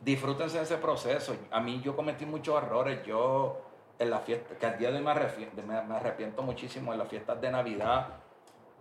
[0.00, 1.34] disfrútense de ese proceso.
[1.50, 3.00] A mí yo cometí muchos errores.
[3.06, 3.62] Yo
[3.98, 6.98] en la fiesta, que al día de hoy me arrepiento, me, me arrepiento muchísimo en
[6.98, 8.06] las fiestas de Navidad.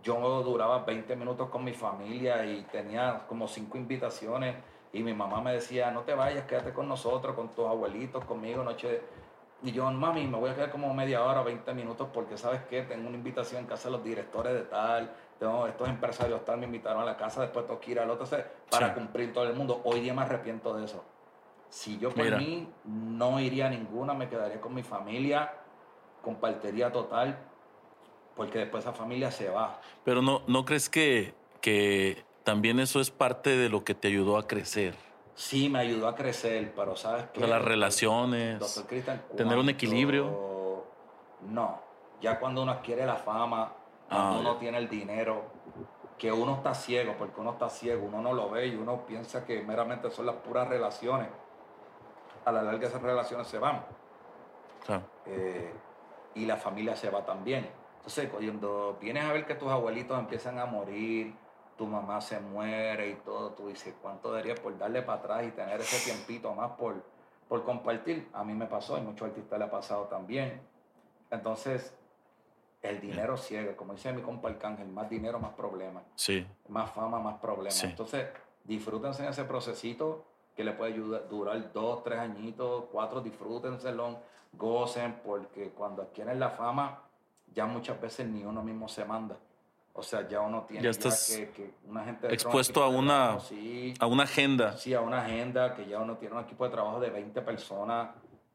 [0.03, 4.55] Yo duraba 20 minutos con mi familia y tenía como cinco invitaciones
[4.93, 8.63] y mi mamá me decía, no te vayas, quédate con nosotros, con tus abuelitos, conmigo,
[8.63, 9.01] noche.
[9.63, 12.83] Y yo, mami, me voy a quedar como media hora, 20 minutos, porque sabes qué,
[12.83, 16.65] tengo una invitación en casa de los directores de tal, tengo estos empresarios tal, me
[16.67, 18.27] invitaron a la casa, después tengo que ir al otro,
[18.69, 18.93] para Sí.
[18.93, 19.81] cumplir todo el mundo.
[19.83, 21.03] Hoy día me arrepiento de eso.
[21.69, 22.37] Si yo por Mira.
[22.37, 25.53] mí no iría a ninguna, me quedaría con mi familia,
[26.21, 27.37] compartiría total,
[28.35, 29.79] porque después esa familia se va.
[30.03, 34.37] Pero no, ¿no crees que, que también eso es parte de lo que te ayudó
[34.37, 34.95] a crecer?
[35.35, 37.25] Sí, me ayudó a crecer, pero ¿sabes?
[37.35, 38.59] O sea, las relaciones.
[38.59, 38.85] Doctor
[39.35, 40.83] tener un equilibrio.
[41.41, 41.79] No,
[42.21, 43.71] ya cuando uno adquiere la fama,
[44.09, 44.59] cuando Ah, uno ya.
[44.59, 45.43] tiene el dinero,
[46.17, 49.45] que uno está ciego, porque uno está ciego, uno no lo ve y uno piensa
[49.45, 51.27] que meramente son las puras relaciones.
[52.47, 53.83] A la larga esas relaciones se van.
[54.85, 55.03] Claro.
[55.25, 55.69] eh,
[56.35, 57.67] y la familia se va también.
[57.97, 61.35] Entonces, cuando vienes a ver que tus abuelitos empiezan a morir,
[61.77, 65.51] tu mamá se muere y todo, tú dices, ¿cuánto darías por darle para atrás y
[65.51, 67.03] tener ese tiempito más por,
[67.49, 68.29] por compartir?
[68.33, 70.61] A mí me pasó y muchos artistas le ha pasado también.
[71.31, 71.93] Entonces,
[72.81, 76.47] el dinero ciega, como dice mi compa Arcángel, más dinero, más problemas, Sí.
[76.69, 77.73] más fama, más problemas.
[77.73, 77.87] Sí.
[77.87, 78.27] Entonces,
[78.63, 80.23] disfrútense en ese procesito
[80.57, 84.17] que le puede ayudar, durar dos, tres añitos, cuatro, disfrútenselo,
[84.53, 86.99] gocen, porque cuando adquieren la fama,
[87.53, 89.37] ya muchas veces ni uno mismo se manda.
[89.93, 92.33] O sea, ya uno tiene Ya ya estás que, que una gente...
[92.33, 94.75] expuesto a una- trabajo, sí, A una agenda.
[94.77, 98.09] sí, a una agenda, que ya uno tiene un equipo de trabajo de 20 personas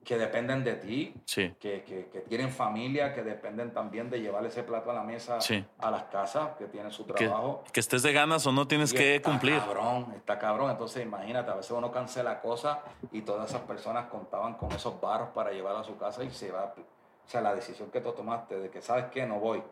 [0.05, 1.55] que dependen de ti, Sí.
[1.61, 5.40] que, que, que tienen familia, que dependen también de llevar ese plato a la mesa
[5.40, 5.64] Sí.
[5.78, 7.62] a las casas, que tienen su Que, trabajo.
[7.72, 9.59] que estés de ganas o no tienes Y que está cumplir.
[9.61, 10.70] Cabrón, está cabrón.
[10.72, 12.78] Entonces imagínate, a veces uno cancela cosas
[13.12, 16.50] y todas esas personas contaban con esos barros para llevar a su casa y se
[16.50, 16.74] va.
[16.76, 19.24] O sea, la decisión que tú tomaste de que, ¿sabes qué?
[19.24, 19.62] No voy.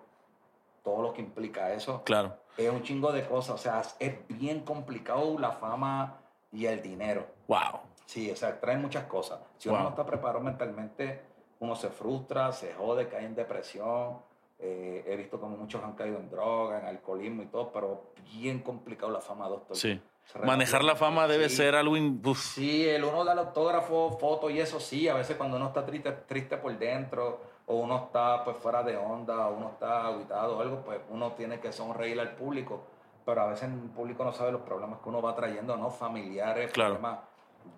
[0.84, 2.36] Todo lo que implica eso Claro.
[2.56, 3.54] es un chingo de cosas.
[3.56, 6.18] O sea, es bien complicado la fama
[6.52, 7.26] y el dinero.
[7.48, 7.80] Wow.
[8.10, 9.38] Sí, o sea, trae muchas cosas.
[9.56, 9.84] Si uno Wow.
[9.84, 11.22] no está preparado mentalmente,
[11.60, 14.18] uno se frustra, se jode, cae en depresión.
[14.58, 18.62] Eh, he visto como muchos han caído en droga, en alcoholismo y todo, pero bien
[18.64, 19.76] complicado la fama, doctor.
[19.76, 20.02] Sí.
[20.44, 21.56] Manejar la fama debe Sí.
[21.58, 21.96] ser algo.
[21.96, 22.20] in-.
[22.34, 25.86] Sí, el uno da el autógrafo, foto y eso sí, a veces cuando uno está
[25.86, 30.58] triste, triste por dentro, o uno está pues fuera de onda, o uno está aguitado
[30.58, 32.82] o algo, pues uno tiene que sonreír al público.
[33.24, 35.90] Pero a veces el público no sabe los problemas que uno va trayendo, ¿no?
[35.90, 36.94] Familiares, Claro.
[36.96, 37.20] problemas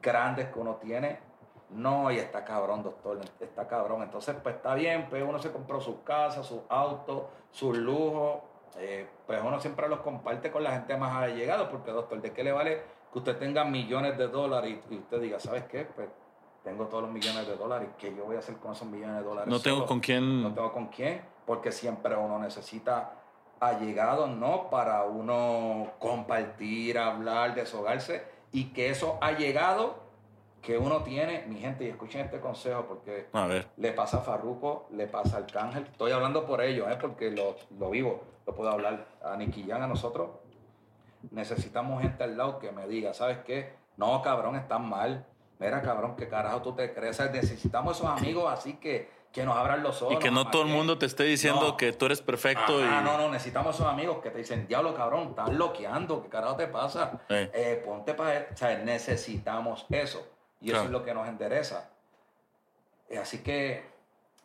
[0.00, 1.18] grandes que uno tiene.
[1.70, 4.02] No, y está cabrón, doctor, está cabrón.
[4.02, 8.42] Entonces, pues está bien, pues uno se compró sus casas, sus autos, sus lujos.
[8.78, 12.44] eh, pues uno siempre los comparte con la gente más allegada, porque doctor, ¿de qué
[12.44, 15.84] le vale que usted tenga millones de dólares y, y usted diga, ¿sabes qué?
[15.84, 16.08] Pues
[16.64, 19.22] tengo todos los millones de dólares, ¿qué yo voy a hacer con esos millones de
[19.22, 19.50] dólares?
[19.50, 19.88] No tengo solo?
[19.88, 20.42] con quién.
[20.42, 23.12] No tengo con quién, porque siempre uno necesita
[23.60, 24.70] allegados, ¿no?
[24.70, 29.92] Para uno compartir, hablar, deshogarse y que esos allegados
[30.60, 33.66] que uno tiene, mi gente, y escuchen este consejo porque A ver.
[33.76, 36.96] le pasa a Farruko, le pasa al Cángel, estoy hablando por ellos, ¿eh?
[37.00, 40.30] porque lo, lo vivo, lo puedo hablar a Jam, a nosotros.
[41.30, 43.72] Necesitamos gente al lado que me diga, ¿sabes qué?
[43.96, 45.26] No, cabrón, estás mal.
[45.58, 47.20] Mira, cabrón, ¿qué carajo tú te crees?
[47.32, 50.14] Necesitamos esos amigos así que, que nos abran los ojos.
[50.14, 51.76] Y que no todo el mundo te esté diciendo No.
[51.76, 53.04] que tú eres perfecto Ah, y.
[53.04, 56.66] no, no, necesitamos esos amigos que te dicen, diablo, cabrón, estás loqueando, ¿qué carajo te
[56.66, 57.20] pasa?
[57.30, 57.50] Eh.
[57.54, 58.46] Eh, ponte para...
[58.52, 60.26] O sea, necesitamos eso.
[60.60, 61.90] Y eso es lo que nos endereza.
[63.08, 63.90] Eh, Así que,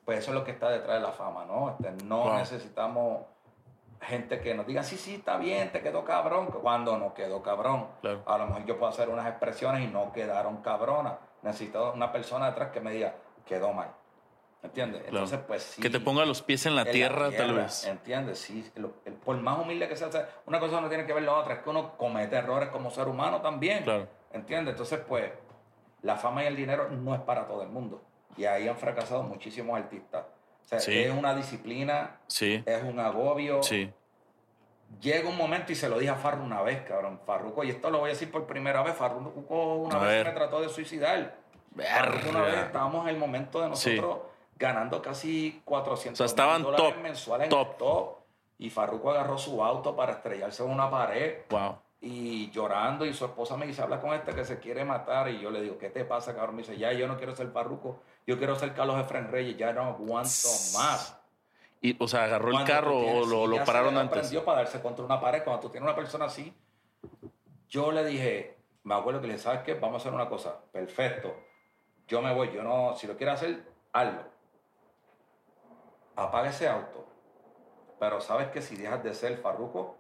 [0.06, 1.70] pues eso es lo que está detrás de la fama, ¿no?
[1.72, 2.34] Este, no Wow.
[2.38, 3.24] necesitamos
[4.02, 7.88] gente que nos diga, sí, sí, está bien, te quedó cabrón, cuando no quedó cabrón.
[8.02, 8.24] Claro.
[8.26, 11.14] A lo mejor yo puedo hacer unas expresiones y no quedaron cabronas.
[11.42, 13.16] Necesito una persona detrás que me diga,
[13.46, 13.90] quedó mal.
[14.64, 15.02] ¿Entiendes?
[15.04, 15.18] Claro.
[15.26, 15.82] Entonces, pues sí.
[15.82, 17.86] Que te ponga los pies en la, en tierra, tal tierra, vez.
[17.86, 18.40] ¿Entiendes?
[18.40, 20.10] Sí, el- por más humilde que sea,
[20.46, 23.08] una cosa no tiene que ver la otra, es que uno comete errores como ser
[23.08, 23.84] humano también.
[23.84, 24.08] Claro.
[24.34, 24.74] ¿Entiendes?
[24.74, 25.32] Entonces, pues,
[26.02, 28.02] la fama y el dinero no es para todo el mundo.
[28.36, 30.26] Y ahí han fracasado muchísimos artistas.
[30.66, 30.98] O sea, Sí.
[31.00, 32.62] es una disciplina, Sí.
[32.66, 33.64] es un agobio.
[33.64, 33.92] Sí.
[35.02, 37.20] Llega un momento y se lo dije a Farru una vez, cabrón.
[37.26, 40.26] Farruko, y esto lo voy a decir por primera vez, Farruko una A vez ver.
[40.28, 41.36] me trató de suicidar.
[41.76, 44.00] Farruko una vez estábamos en el momento de Sí.
[44.58, 47.70] Ganando casi 400 O sea, estaban dólares top, mensuales en top.
[47.72, 48.16] el top.
[48.60, 51.76] Y Farruko agarró su auto para estrellarse en una pared Wow.
[52.02, 55.40] y llorando y su esposa me dice, habla con este que se quiere matar y
[55.40, 56.56] yo le digo, ¿qué te pasa, cabrón?
[56.56, 59.74] Me dice, ya yo no quiero ser Farruko, yo quiero ser Carlos Efren Reyes, ya
[59.74, 61.20] no aguanto más.
[61.82, 64.18] Y, o sea, agarró el carro tienes- o lo, lo pararon antes.
[64.18, 65.44] aprendió para darse contra una pared.
[65.44, 66.52] Cuando tú tienes una persona así,
[67.70, 69.76] yo le dije, me acuerdo que le dije, ¿sabes qué?
[69.76, 70.58] Vamos a hacer una cosa.
[70.72, 71.36] Perfecto.
[72.08, 72.52] Yo me voy.
[72.52, 74.24] Yo no, si lo quieres hacer, hazlo.
[76.18, 77.06] Apaga ese auto.
[78.00, 79.96] Pero sabes que si dejas de ser farruco,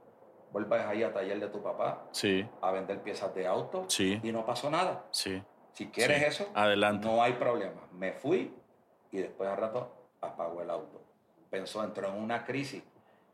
[0.51, 4.19] vuelvas ahí a taller de tu papá Sí, a vender piezas de auto Sí.
[4.23, 5.05] y no pasó nada.
[5.11, 5.41] sí.
[5.73, 7.07] Si quieres eso, Adelante.
[7.07, 7.79] no hay problema.
[7.91, 8.51] Me fui
[9.11, 9.91] y después al rato
[10.21, 11.03] apagó el auto.
[11.51, 12.81] Pensó, entró en una crisis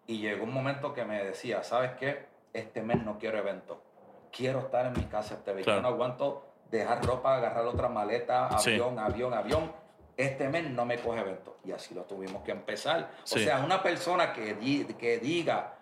[0.07, 2.25] y llegó un momento que me decía, ¿sabes qué?
[2.51, 3.81] Este mes no quiero evento.
[4.29, 5.63] Quiero estar en mi casa este mes.
[5.63, 5.79] Claro.
[5.79, 9.71] Yo no aguanto dejar ropa, agarrar otra maleta, avión, avión, avión.
[10.17, 11.57] Este mes no me coge evento.
[11.65, 13.11] Y así lo tuvimos que empezar.
[13.23, 13.39] Sí.
[13.39, 15.75] O sea, una persona que, di- que diga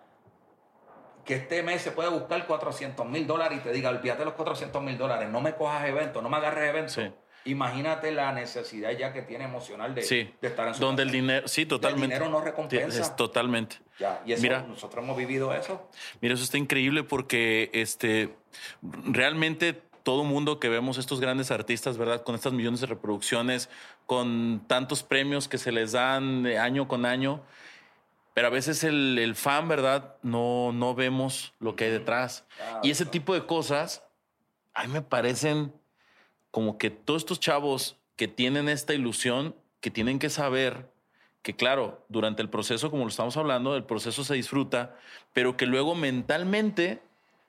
[1.24, 4.82] que este mes se puede buscar 400 mil dólares y te diga, olvídate los 400
[4.82, 6.92] mil dólares, no me cojas evento, no me agarres evento.
[6.92, 7.10] Sí.
[7.44, 10.32] Imagínate la necesidad ya que tiene emocional de, Sí.
[10.40, 11.16] de estar en su Donde el casa.
[11.16, 11.48] dinero.
[11.48, 12.06] Sí, totalmente.
[12.14, 13.00] dinero no recompensa.
[13.00, 13.76] Es totalmente.
[13.98, 14.62] Ya, y eso, Mira.
[14.62, 15.88] nosotros hemos vivido eso.
[16.20, 18.34] Mira, eso está increíble porque este
[18.80, 22.22] realmente todo mundo que vemos estos grandes artistas, ¿verdad?
[22.22, 23.68] Con estas millones de reproducciones,
[24.06, 27.42] con tantos premios que se les dan año con año.
[28.34, 30.16] Pero a veces el, el fan, ¿verdad?
[30.22, 32.46] No, no vemos lo que hay detrás.
[32.82, 34.04] y ese tipo de cosas,
[34.74, 35.72] a mí me parecen
[36.50, 40.92] como que todos estos chavos que tienen esta ilusión, que tienen que saber
[41.42, 44.96] que claro, durante el proceso, como lo estamos hablando, el proceso se disfruta,
[45.32, 47.02] pero que luego mentalmente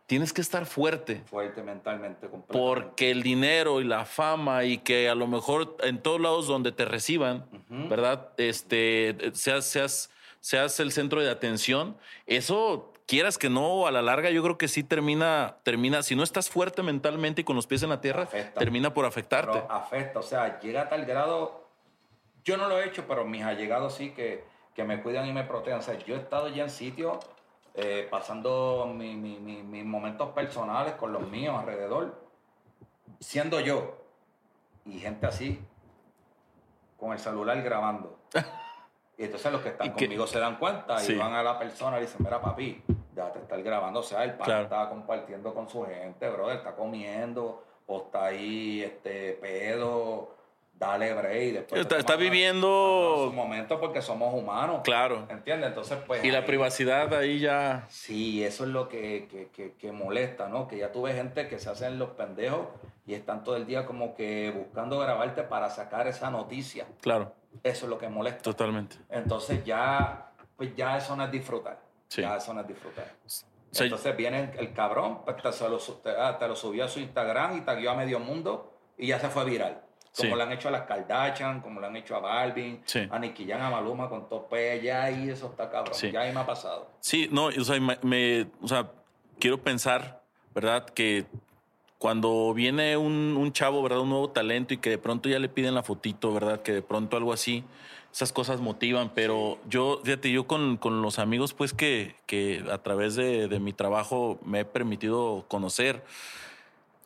[0.05, 1.21] tienes que estar fuerte.
[1.25, 6.19] Fuerte mentalmente, Porque el dinero y la fama y que a lo mejor en todos
[6.19, 8.29] lados donde te reciban, ¿verdad?
[8.37, 11.97] Este, seas, seas, seas el centro de atención,
[12.27, 16.23] eso quieras que no, a la larga yo creo que sí termina, termina, si no
[16.23, 18.27] estás fuerte mentalmente y con los pies en la tierra,
[18.57, 19.61] termina por afectarte.
[19.69, 21.63] afecta, o sea, llega a tal grado
[22.43, 24.43] yo no lo he hecho, pero mis allegados sí que,
[24.75, 25.79] que me cuidan y me protegen.
[25.79, 27.17] O sea, yo he estado ya en sitios
[27.73, 32.21] eh, pasando mis momentos personales con los míos alrededor,
[33.19, 33.97] siendo yo
[34.85, 35.59] y gente así,
[36.97, 38.19] con el celular grabando.
[39.15, 42.01] Y entonces los que están conmigo se dan cuenta y van a la persona y
[42.01, 42.81] dicen, mira papi,
[43.15, 43.99] ya te está grabando.
[43.99, 48.81] O sea, el padre está compartiendo con su gente, brother, está comiendo, o está ahí,
[48.81, 50.32] este, pedo,
[50.73, 51.53] dale break.
[51.53, 54.81] Después está, está viviendo su momento porque somos humanos.
[54.83, 55.25] Claro.
[55.29, 55.69] ¿Entiendes?
[55.69, 56.23] Entonces, pues.
[56.23, 57.85] Y la privacidad ahí ya.
[57.89, 60.67] Sí, eso es lo que, que, que, molesta, ¿no?
[60.67, 62.67] Que ya tuve gente que se hacen los pendejos
[63.05, 66.85] y están todo el día como que buscando grabarte para sacar esa noticia.
[67.01, 67.33] Claro.
[67.61, 68.41] Eso es lo que molesta.
[68.41, 68.97] Totalmente.
[69.09, 71.79] Entonces ya, pues ya eso no es disfrutar.
[72.07, 72.21] Sí.
[72.21, 73.11] Ya eso no es disfrutar.
[73.75, 75.79] Entonces viene el cabrón, pues te, lo,
[76.19, 79.29] ah, te lo subió a su Instagram y taguió a medio mundo y ya se
[79.29, 79.81] fue viral.
[80.15, 83.47] Como lo han hecho a las Kardashian, como lo han hecho a Balvin, a Nicky
[83.47, 85.95] Jam, a Maluma con tope, ya ahí eso está cabrón.
[86.11, 86.91] Ya ahí me ha pasado.
[86.99, 88.91] Sí, no, o sea, me, o sea,
[89.39, 90.21] quiero pensar,
[90.53, 90.85] ¿verdad?
[90.85, 91.25] Que
[91.97, 94.01] cuando viene un, un, chavo, ¿verdad?
[94.01, 96.61] Un nuevo talento y que de pronto ya le piden la fotito, ¿verdad?
[96.61, 97.63] Que de pronto algo así,
[98.11, 99.09] esas cosas motivan.
[99.15, 103.59] Pero yo, fíjate, yo con, con, los amigos, pues que, que a través de, de
[103.59, 106.03] mi trabajo me he permitido conocer,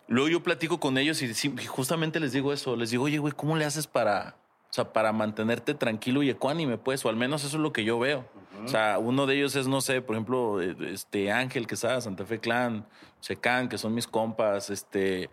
[0.07, 2.75] Luego yo platico con ellos y justamente les digo eso.
[2.75, 4.37] Les digo, oye, güey, ¿cómo le haces para,
[4.69, 7.05] o sea, para mantenerte tranquilo y ecuánime, pues?
[7.05, 8.25] O al menos eso es lo que yo veo.
[8.63, 12.01] O sea, uno de ellos es, no sé, por ejemplo, eh, este Ángel, que está
[12.01, 12.87] Santa Fe Clan,
[13.19, 15.29] Secan, que son mis compas, este,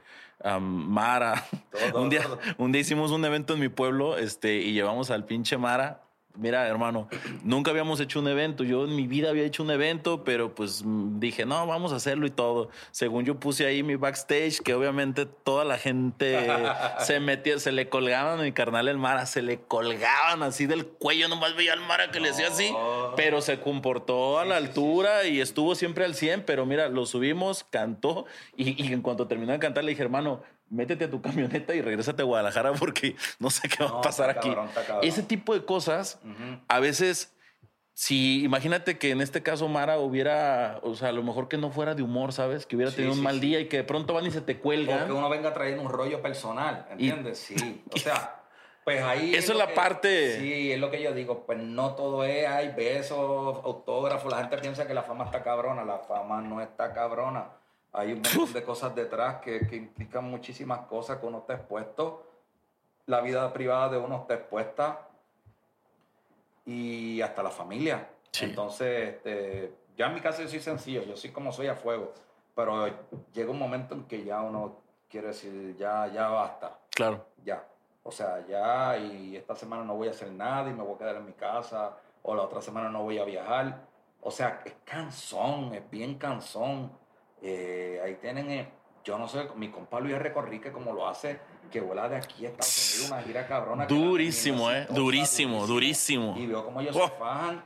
[0.60, 1.46] Mara.
[1.94, 2.22] un, día,
[2.58, 6.04] un día hicimos un evento en mi pueblo este, y llevamos al pinche Mara
[6.36, 7.08] mira, hermano,
[7.42, 8.64] nunca habíamos hecho un evento.
[8.64, 12.26] Yo en mi vida había hecho un evento, pero pues dije, no, vamos a hacerlo
[12.26, 12.70] y todo.
[12.90, 16.46] Según yo puse ahí mi backstage, que obviamente toda la gente
[17.00, 20.86] se metía, se le colgaban a mi carnal el Mara, se le colgaban así del
[20.86, 22.74] cuello, nomás veía al Mara que le decía así,
[23.16, 27.64] pero se comportó a la altura y estuvo siempre al 100, pero mira, lo subimos,
[27.64, 28.26] cantó
[28.56, 31.82] y, y en cuanto terminó de cantar le dije, hermano, métete a tu camioneta y
[31.82, 34.54] regrésate a Guadalajara porque no sé qué va a pasar aquí.
[35.02, 36.20] Ese tipo de cosas,
[36.68, 37.34] a veces,
[37.92, 41.70] si imagínate que en este caso Mara hubiera, o sea, a lo mejor que no
[41.70, 42.66] fuera de humor, ¿sabes?
[42.66, 45.04] Que hubiera tenido un mal día y que de pronto van y se te cuelgan.
[45.04, 47.38] O que uno venga trayendo un rollo personal, ¿entiendes?
[47.38, 47.82] sí.
[47.92, 48.40] O sea.
[48.84, 49.34] Pues ahí.
[49.34, 50.38] Eso es, la parte.
[50.38, 51.46] Sí, es lo que yo digo.
[51.46, 53.16] Pues no todo es, hay besos,
[53.64, 54.30] autógrafos.
[54.30, 55.86] La gente piensa que la fama está cabrona.
[55.86, 57.46] La fama no está cabrona
[57.94, 62.26] hay un montón de cosas detrás que, que, implican muchísimas cosas que uno está expuesto.
[63.06, 65.08] La vida privada de uno está expuesta.
[66.66, 68.08] Y hasta la familia.
[68.40, 72.12] Entonces, este, ya en mi caso yo soy sencillo, yo soy como soy a fuego.
[72.56, 72.86] Pero
[73.32, 76.76] llega un momento en que ya uno quiere decir, ya, ya basta.
[76.90, 77.24] Claro.
[77.44, 77.64] Ya.
[78.02, 80.98] O sea, ya, y esta semana no voy a hacer nada y me voy a
[80.98, 83.86] quedar en mi casa, o la otra semana no voy a viajar.
[84.20, 87.03] O sea, es cansón, es bien cansón
[87.46, 88.68] eh, ahí tienen, eh,
[89.04, 90.32] yo no sé, mi compa Luis R.
[90.32, 91.38] Corrique como lo hace,
[91.70, 93.86] que vuela de aquí a Estados Unidos, una gira cabrona.
[93.86, 96.34] Durísimo, eh, durísimo, durísimo.
[96.38, 97.62] Y veo como ellos se fajan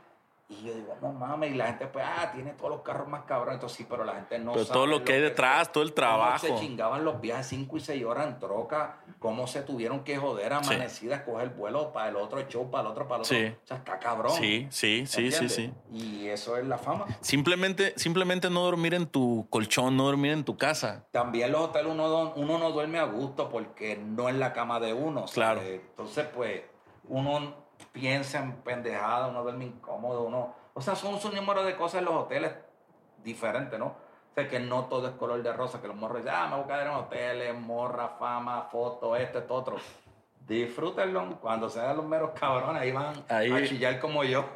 [0.51, 3.21] y yo digo, no mames, y la gente, pues, ah, tiene todos los carros más
[3.25, 3.55] cabrones.
[3.55, 6.47] Entonces, sí, pero la gente no pero todo lo que hay detrás, todo el trabajo.
[6.47, 10.17] Cómo se chingaban los viajes 5 y 6 horas en troca, cómo se tuvieron que
[10.17, 13.37] joder amanecidas, coger vuelo para el otro show, para el otro, para el otro.
[13.37, 13.45] Sí.
[13.63, 14.31] O sea, está cabrón.
[14.31, 15.71] Sí, sí, sí, sí, sí.
[15.93, 17.05] Y eso es la fama.
[17.21, 21.05] Simplemente, simplemente no dormir en tu colchón, no dormir en tu casa.
[21.11, 24.93] También los hoteles uno, uno no duerme a gusto porque no es la cama de
[24.93, 25.25] uno.
[25.31, 25.61] Claro.
[25.61, 26.63] Entonces, pues,
[27.07, 31.99] uno piensa en pendejada, uno duerme incómodo, uno o sea, son un número de cosas
[31.99, 32.51] en los hoteles
[33.23, 33.87] diferentes, ¿no?
[33.87, 36.55] O sea, que no todo es color de rosa, que los morros dicen, ah, me
[36.55, 39.77] voy a quedar en hoteles, morra, fama, foto, esto, esto, otro.
[40.47, 41.37] Disfrútenlo.
[41.41, 44.45] Cuando sean los meros cabrones, ahí van a chillar como yo.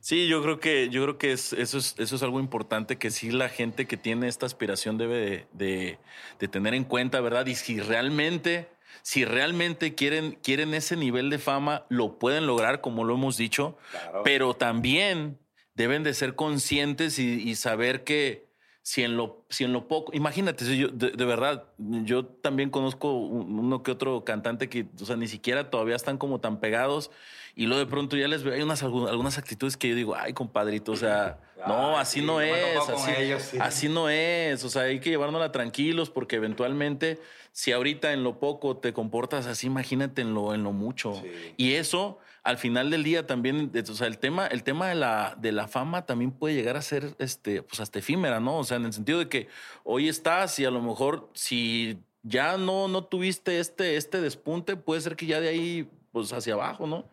[0.00, 3.10] Sí, yo creo que, yo creo que es, eso, es, eso es algo importante que
[3.10, 5.98] sí la gente que tiene esta aspiración debe de, de-
[6.38, 7.44] de tener en cuenta, ¿verdad?
[7.46, 8.68] Y si realmente,
[9.06, 13.78] si realmente quieren, quieren ese nivel de fama, lo pueden lograr, como lo hemos dicho,
[13.92, 14.22] Claro.
[14.24, 15.38] pero también
[15.74, 18.48] deben de ser conscientes y, y saber que
[18.82, 22.68] si en lo, si en lo poco, imagínate, si yo, de, de verdad, yo también
[22.70, 26.58] conozco un- uno que otro cantante que, o sea, ni siquiera todavía están como tan
[26.58, 27.12] pegados
[27.56, 30.14] y luego de pronto ya les veo, hay unas, algu- algunas actitudes que yo digo,
[30.14, 33.56] ay, compadrito, o sea, no, así sí, no es, así, ellos, sí.
[33.60, 37.18] así no es, o sea, hay que llevárnosla tranquilos porque eventualmente,
[37.52, 41.14] si ahorita en lo poco te comportas así, imagínate en lo, en lo mucho.
[41.14, 41.30] Sí.
[41.56, 45.34] Y eso, al final del día también, o sea, el tema, el tema de la,
[45.40, 48.58] de la fama también puede llegar a ser, este, pues hasta efímera, ¿no?
[48.58, 49.48] O sea, en el sentido de que
[49.82, 55.00] hoy estás y a lo mejor si ya no, no tuviste este, este despunte, puede
[55.00, 57.04] ser que ya de ahí, pues hacia abajo, ¿no?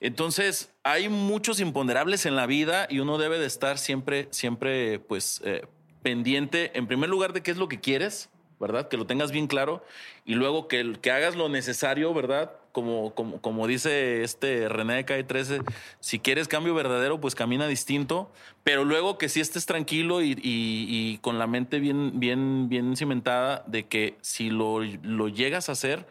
[0.00, 5.40] Entonces, hay muchos imponderables en la vida y uno debe de estar siempre, siempre, pues,
[5.44, 5.64] eh,
[6.02, 8.88] pendiente, en primer lugar, de qué es lo que quieres, ¿verdad?
[8.88, 9.84] Que lo tengas bien claro
[10.24, 12.50] y luego que, que hagas lo necesario, ¿verdad?
[12.72, 15.60] Como, como, como dice este René de Calle 13,
[16.00, 18.32] si quieres cambio verdadero, pues camina distinto,
[18.64, 22.96] pero luego que sí estés tranquilo y, y- y con la mente bien, bien, bien
[22.96, 26.06] cimentada de que si lo, lo llegas a hacer,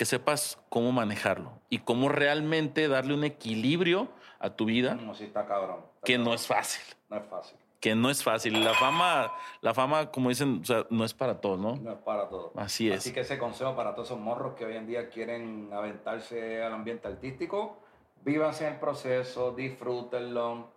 [0.00, 5.24] que sepas cómo manejarlo y cómo realmente darle un equilibrio a tu vida, No, sí
[5.24, 5.80] está cabrón.
[5.96, 6.34] Está que no cabrón.
[6.36, 7.58] es fácil, No es fácil.
[7.80, 8.64] que no es fácil.
[8.64, 9.30] La fama,
[9.60, 11.76] la fama, como dicen, o sea, no es para todos, ¿no?
[11.76, 12.50] No es para todo.
[12.56, 13.00] Así es.
[13.00, 16.72] Así que ese consejo para todos esos morros que hoy en día quieren aventarse al
[16.72, 17.76] ambiente artístico,
[18.24, 20.68] vívanse el proceso, disfrútenlo,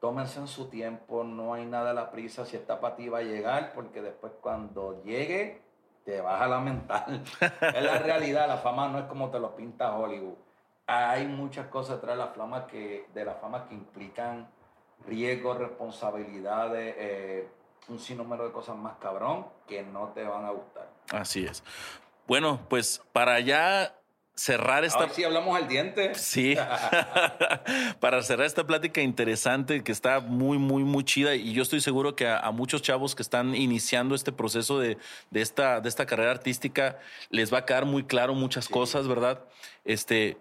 [0.00, 3.18] tómense en su tiempo, no hay nada a la prisa, si está para ti va
[3.18, 5.66] a llegar, porque después cuando llegue
[6.08, 7.04] te vas a lamentar.
[7.74, 10.38] es la realidad, la fama no es como te lo pinta Hollywood.
[10.86, 14.48] Hay muchas cosas detrás de la fama que, de la fama que implican
[15.06, 17.48] riesgos, responsabilidades, eh,
[17.88, 20.88] un sinnúmero de cosas más cabrón que no te van a gustar.
[21.12, 21.62] Así es.
[22.26, 23.97] Bueno, pues para ya
[24.38, 25.00] cerrar esta...
[25.00, 26.14] Ahora sí hablamos al diente.
[26.14, 26.54] Sí,
[28.00, 32.14] para cerrar esta plática interesante que está muy, muy, muy chida y yo estoy seguro
[32.14, 34.96] que a, a muchos chavos que están iniciando este proceso de,
[35.30, 36.98] de esta, de esta carrera artística
[37.30, 38.72] les va a quedar muy claro muchas Sí.
[38.72, 39.40] cosas, ¿verdad?
[39.84, 40.36] Este,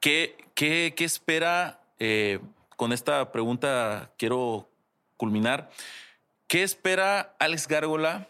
[0.00, 1.80] ¿qué, qué, qué espera?
[1.98, 2.40] eh,
[2.76, 4.68] con esta pregunta quiero
[5.16, 5.70] culminar.
[6.48, 8.28] ¿Qué espera Alex Gárgola,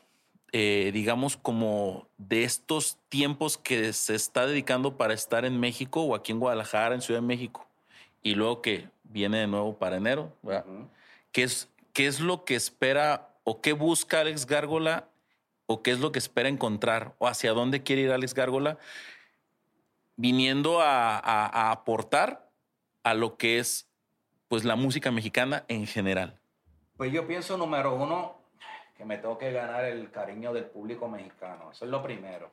[0.57, 6.15] eh, digamos, como de estos tiempos que se está dedicando para estar en México o
[6.15, 7.67] aquí en Guadalajara, en Ciudad de México?
[8.23, 10.65] Y luego que viene de nuevo para enero, ¿verdad?
[11.33, 15.09] ¿Qué es, ¿Qué es lo que espera o qué busca Alex Gárgola
[15.67, 18.79] o qué es lo que espera encontrar o hacia dónde quiere ir Alex Gárgola
[20.17, 22.49] viniendo a, a- a aportar
[23.03, 23.89] a lo que es
[24.47, 26.39] pues la música mexicana en general?
[26.97, 28.37] Pues yo pienso, número uno,
[28.95, 31.71] que me tengo que ganar el cariño del público mexicano.
[31.73, 32.51] Eso es lo primero.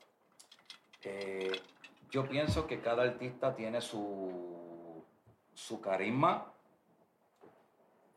[1.03, 1.51] Eh,
[2.09, 5.03] yo pienso que cada artista tiene su,
[5.53, 6.51] su carisma.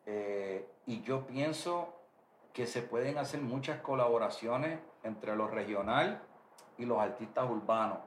[0.07, 1.95] Eh, y yo pienso
[2.53, 6.23] que se pueden hacer muchas colaboraciones entre lo regional
[6.79, 7.99] y los artistas urbanos.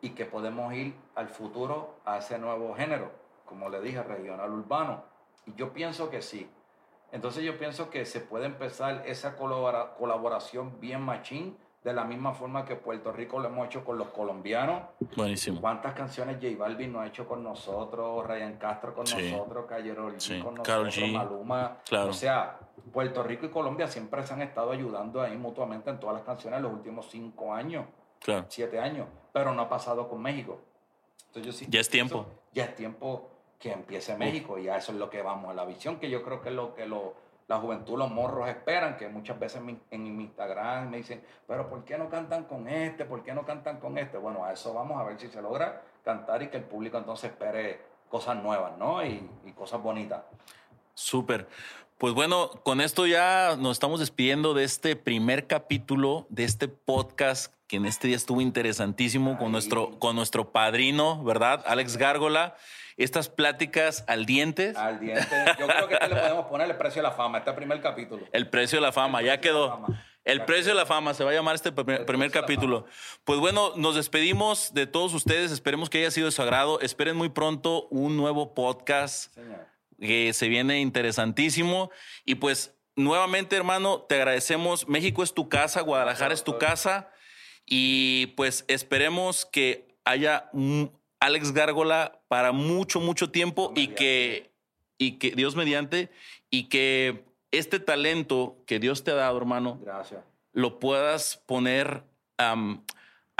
[0.00, 3.12] Y que podemos ir al futuro a ese nuevo género,
[3.44, 5.04] como le dije, regional urbano.
[5.46, 6.50] Y yo pienso que sí.
[7.12, 12.32] Entonces yo pienso que se puede empezar esa colabora- colaboración bien machín, de la misma
[12.32, 14.82] forma que Puerto Rico lo hemos hecho con los colombianos.
[15.16, 15.60] Buenísimo.
[15.60, 18.24] ¿Cuántas canciones J Balvin no ha hecho con nosotros?
[18.24, 19.32] Ryan Castro con Sí.
[19.32, 21.12] nosotros, G Sí, con nosotros, G.
[21.12, 21.78] Maluma.
[21.88, 22.10] Claro.
[22.10, 22.56] O sea,
[22.92, 26.58] Puerto Rico y Colombia siempre se han estado ayudando ahí mutuamente en todas las canciones
[26.58, 27.84] en los últimos cinco años,
[28.20, 28.46] Claro.
[28.48, 30.60] siete años, pero no ha pasado con México.
[31.26, 32.26] Entonces yo sí Ya es tiempo.
[32.52, 33.28] Ya es tiempo
[33.62, 36.24] que empiece México y a eso es lo que vamos, a la visión que yo
[36.24, 37.14] creo que es lo que lo,
[37.46, 41.24] la juventud, los morros esperan, que muchas veces en mi, en mi Instagram me dicen,
[41.46, 43.04] pero ¿por qué no cantan con este?
[43.04, 44.18] ¿Por qué no cantan con este?
[44.18, 47.30] Bueno, a eso vamos a ver si se logra cantar y que el público entonces
[47.30, 49.04] espere cosas nuevas, ¿no?
[49.06, 50.24] Y, y cosas bonitas.
[50.92, 51.46] Súper.
[52.02, 57.54] Pues bueno, con esto ya nos estamos despidiendo de este primer capítulo de este podcast
[57.68, 61.62] que en este día estuvo interesantísimo con nuestro, con nuestro padrino, ¿verdad?
[61.64, 62.56] Alex Gárgola.
[62.96, 65.28] Estas pláticas al diente, Al diente,
[65.60, 68.26] yo creo que le podemos poner el precio de la fama, este primer capítulo.
[68.32, 69.80] el precio de la fama, El ya precio de la quedó.
[69.86, 70.04] fama.
[70.24, 72.84] El precio de la fama se va a llamar este primer, capítulo.
[73.22, 75.52] Pues bueno, nos despedimos de todos ustedes.
[75.52, 76.80] Esperemos que haya sido de su agrado.
[76.80, 79.71] Esperen muy pronto un nuevo podcast Señor.
[80.02, 81.90] Que se viene interesantísimo.
[82.24, 84.88] Y pues nuevamente, hermano, te agradecemos.
[84.88, 87.10] México es tu casa, Guadalajara es tu casa.
[87.64, 90.90] Y pues esperemos que haya, un-
[91.20, 94.50] Alex Gárgola para mucho, mucho tiempo y que,
[94.98, 96.10] y que Dios mediante,
[96.50, 100.20] y que este talento que Dios te ha dado, hermano, Gracias.
[100.52, 102.02] lo puedas poner
[102.38, 102.82] am,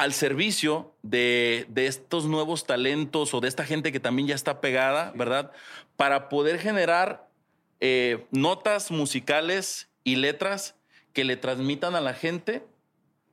[0.03, 4.61] al servicio de, de estos nuevos talentos o de esta gente que también ya está
[4.61, 5.53] pegada, ¿verdad?
[5.97, 7.29] Para poder generar
[7.79, 10.75] eh, notas musicales y letras
[11.13, 12.67] que le transmitan a la gente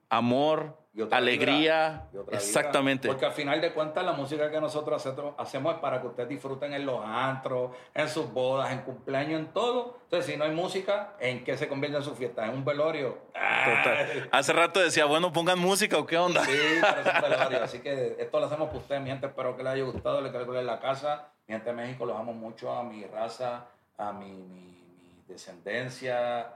[0.09, 1.89] amor, Y otra alegría.
[1.89, 2.37] vibra, y otra vibra.
[2.37, 3.07] Exactamente.
[3.07, 5.05] Porque al final de cuentas la música que nosotros
[5.37, 9.47] hacemos, es para que ustedes disfruten en los antros, en sus bodas, en cumpleaños, en
[9.53, 9.99] todo.
[10.03, 12.43] Entonces, si no hay música, ¿en qué se convierte en su fiesta?
[12.45, 13.19] ¿En un velorio?
[13.33, 14.29] Total.
[14.31, 16.43] Hace rato decía, bueno, pongan música o qué onda.
[16.43, 17.63] Sí, pero es un velorio.
[17.63, 19.27] Así que esto lo hacemos para ustedes, mi gente.
[19.27, 21.27] Espero que les haya gustado, les calcule en la casa.
[21.47, 23.65] Mi gente de México, los amo mucho a mi raza,
[23.97, 26.47] a mi, mi- mi descendencia,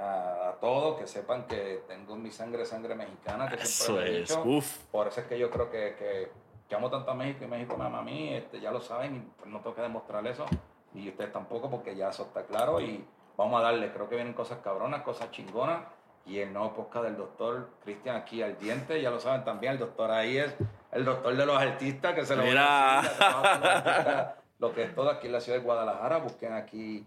[0.00, 0.98] a, a todos.
[0.98, 3.48] Que sepan que tengo en mi sangre sangre mexicana.
[3.48, 4.28] Que Eso siempre lo he es.
[4.28, 4.42] dicho.
[4.44, 4.78] Uf.
[4.90, 6.32] Por eso es que yo creo que, que,
[6.68, 8.34] que amo tanto a México y México me ama a mí.
[8.34, 10.46] Este, ya lo saben y pues no tengo que demostrar eso.
[10.94, 12.80] Y ustedes tampoco, porque ya eso está claro.
[12.80, 13.04] Y
[13.36, 13.92] vamos a darle.
[13.92, 15.82] Creo que vienen cosas cabronas, cosas chingonas.
[16.26, 19.78] Y el nuevo podcast del doctor Cristian aquí al diente, ya lo saben también, el
[19.78, 20.54] doctor ahí es
[20.92, 23.02] el doctor de los artistas, que se lo voy a Mira.
[23.02, 26.18] decir, lo que es todo aquí en la ciudad de Guadalajara.
[26.18, 27.06] Busquen aquí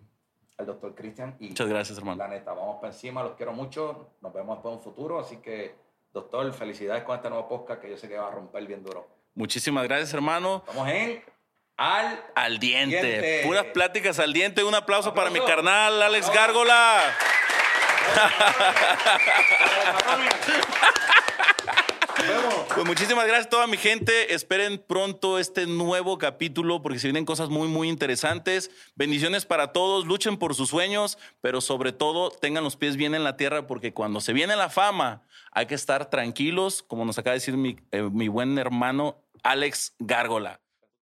[0.58, 2.18] al doctor Cristian y Muchas gracias, hermano.
[2.18, 5.38] la neta, vamos para encima, los quiero mucho, nos vemos después en un futuro, así
[5.38, 5.76] que,
[6.14, 9.08] doctor, felicidades con este nuevo podcast que yo sé que va a romper bien duro.
[9.36, 10.64] Muchísimas gracias, hermano.
[10.68, 11.24] Vamos en
[11.78, 12.24] al...
[12.36, 13.02] Al diente.
[13.02, 13.42] Diente.
[13.46, 14.64] Puras pláticas al diente.
[14.64, 16.32] Un aplauso, para mi carnal, Alex.
[16.32, 17.02] Gárgola.
[22.76, 24.34] Pues muchísimas gracias a toda mi gente.
[24.34, 28.72] Esperen pronto este nuevo capítulo porque se vienen cosas muy, muy interesantes.
[28.96, 30.08] Bendiciones para todos.
[30.08, 33.94] Luchen por sus sueños, pero sobre todo tengan los pies bien en la tierra porque
[33.94, 35.22] cuando se viene la fama
[35.52, 39.94] hay que estar tranquilos, como nos acaba de decir mi, eh, mi buen hermano Alex
[40.00, 40.63] Gárgola.